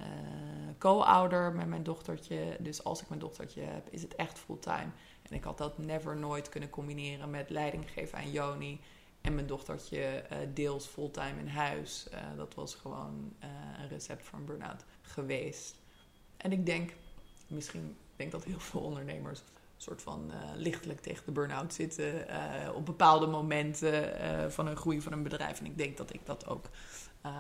co-ouder 0.78 1.52
met 1.52 1.66
mijn 1.66 1.82
dochtertje. 1.82 2.56
Dus 2.60 2.84
als 2.84 3.02
ik 3.02 3.08
mijn 3.08 3.20
dochtertje 3.20 3.60
heb, 3.60 3.88
is 3.90 4.02
het 4.02 4.14
echt 4.14 4.38
fulltime. 4.38 4.90
En 5.22 5.36
ik 5.36 5.44
had 5.44 5.58
dat 5.58 5.78
never 5.78 6.16
nooit 6.16 6.48
kunnen 6.48 6.70
combineren 6.70 7.30
met 7.30 7.50
leiding 7.50 7.90
geven 7.90 8.18
aan 8.18 8.30
Joni. 8.30 8.80
En 9.20 9.34
mijn 9.34 9.46
dochtertje 9.46 10.24
uh, 10.32 10.38
deels 10.54 10.86
fulltime 10.86 11.40
in 11.40 11.48
huis. 11.48 12.08
Uh, 12.12 12.18
dat 12.36 12.54
was 12.54 12.74
gewoon 12.74 13.32
een 13.78 13.88
recept 13.88 14.24
voor 14.24 14.38
een 14.38 14.44
burn-out 14.44 14.84
geweest. 15.02 15.78
En 16.36 16.52
ik 16.52 16.66
denk, 16.66 16.92
misschien 17.50 17.96
denk 18.16 18.32
dat 18.32 18.44
heel 18.44 18.60
veel 18.60 18.80
ondernemers 18.80 19.40
een 19.40 19.46
soort 19.76 20.02
van 20.02 20.32
lichtelijk 20.54 21.00
tegen 21.00 21.24
de 21.24 21.32
burn-out 21.32 21.74
zitten. 21.74 22.26
op 22.74 22.86
bepaalde 22.86 23.26
momenten 23.26 24.52
van 24.52 24.66
een 24.66 24.76
groei 24.76 25.00
van 25.00 25.12
een 25.12 25.22
bedrijf. 25.22 25.58
En 25.58 25.66
ik 25.66 25.78
denk 25.78 25.96
dat 25.96 26.14
ik 26.14 26.26
dat 26.26 26.46
ook 26.46 26.64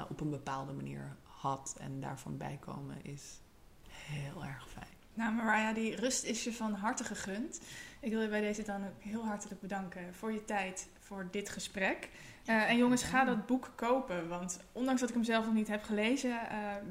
op 0.08 0.20
een 0.20 0.30
bepaalde 0.30 0.72
manier 0.72 1.16
had. 1.22 1.74
En 1.78 2.00
daarvan 2.00 2.36
bijkomen 2.36 3.04
is 3.04 3.40
heel 3.88 4.44
erg 4.44 4.68
fijn. 4.68 4.98
Nou, 5.14 5.34
Mariah, 5.34 5.74
die 5.74 5.96
rust 5.96 6.24
is 6.24 6.44
je 6.44 6.52
van 6.52 6.74
harte 6.74 7.04
gegund. 7.04 7.60
Ik 8.00 8.10
wil 8.10 8.20
je 8.20 8.28
bij 8.28 8.40
deze 8.40 8.62
dan 8.62 8.86
ook 8.86 9.02
heel 9.02 9.24
hartelijk 9.24 9.60
bedanken 9.60 10.14
voor 10.14 10.32
je 10.32 10.44
tijd, 10.44 10.88
voor 11.10 11.28
dit 11.30 11.48
gesprek. 11.48 12.08
Uh, 12.46 12.70
en 12.70 12.76
jongens, 12.76 13.02
ga 13.02 13.24
dat 13.24 13.46
boek 13.46 13.72
kopen. 13.74 14.28
Want 14.28 14.60
ondanks 14.72 15.00
dat 15.00 15.08
ik 15.08 15.14
hem 15.14 15.24
zelf 15.24 15.44
nog 15.44 15.54
niet 15.54 15.68
heb 15.68 15.82
gelezen, 15.82 16.30
uh, 16.30 16.36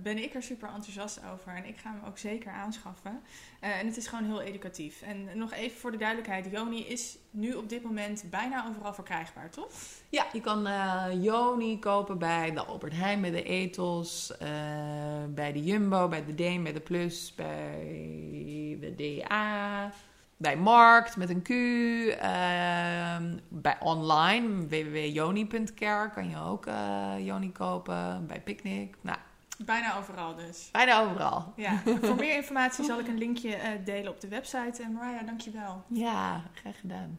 ben 0.03 0.17
ik 0.23 0.33
er 0.33 0.43
super 0.43 0.69
enthousiast 0.69 1.19
over. 1.33 1.55
En 1.55 1.65
ik 1.65 1.77
ga 1.77 1.91
hem 1.91 2.07
ook 2.07 2.17
zeker 2.17 2.51
aanschaffen. 2.51 3.21
Uh, 3.63 3.79
en 3.79 3.85
het 3.85 3.97
is 3.97 4.07
gewoon 4.07 4.25
heel 4.25 4.41
educatief. 4.41 5.01
En 5.01 5.37
nog 5.37 5.53
even 5.53 5.79
voor 5.79 5.91
de 5.91 5.97
duidelijkheid: 5.97 6.51
Joni 6.51 6.87
is 6.87 7.17
nu 7.29 7.53
op 7.53 7.69
dit 7.69 7.83
moment 7.83 8.23
bijna 8.29 8.67
overal 8.67 8.93
verkrijgbaar, 8.93 9.49
toch? 9.49 9.71
Ja, 10.09 10.25
je 10.33 10.41
kan 10.41 10.67
Joni 11.21 11.79
kopen 11.79 12.17
bij 12.17 12.53
de 12.53 12.65
Albert 12.65 12.93
Heijn, 12.93 13.21
bij 13.21 13.31
de 13.31 13.43
Ethos, 13.43 14.33
bij 15.29 15.51
de 15.53 15.63
Jumbo, 15.63 16.07
bij 16.07 16.25
de 16.25 16.35
Deen, 16.35 16.63
bij 16.63 16.73
de 16.73 16.79
Plus, 16.79 17.33
bij 17.35 18.77
de 18.79 18.93
DA 18.95 19.91
bij 20.39 20.57
Markt 20.57 21.17
met 21.17 21.29
een 21.29 21.41
Q. 21.41 21.49
Uh, 21.49 22.15
bij 23.47 23.77
online, 23.79 24.67
www.joni.care 24.67 26.09
kan 26.09 26.29
je 26.29 26.37
ook 26.37 26.65
uh, 26.65 27.13
Joni 27.17 27.51
kopen. 27.51 28.27
Bij 28.27 28.41
Picnic. 28.41 28.95
Nou, 29.01 29.17
Bijna 29.65 29.97
overal 29.97 30.35
dus. 30.35 30.69
Bijna 30.71 31.01
overal. 31.01 31.53
Ja. 31.55 31.81
Voor 32.01 32.15
meer 32.15 32.35
informatie 32.35 32.83
zal 32.83 32.99
ik 32.99 33.07
een 33.07 33.17
linkje 33.17 33.49
uh, 33.49 33.85
delen 33.85 34.11
op 34.11 34.21
de 34.21 34.27
website. 34.27 34.83
En 34.83 34.91
Mariah, 34.91 35.25
dankjewel. 35.25 35.83
Ja, 35.87 36.41
graag 36.53 36.79
gedaan. 36.79 37.17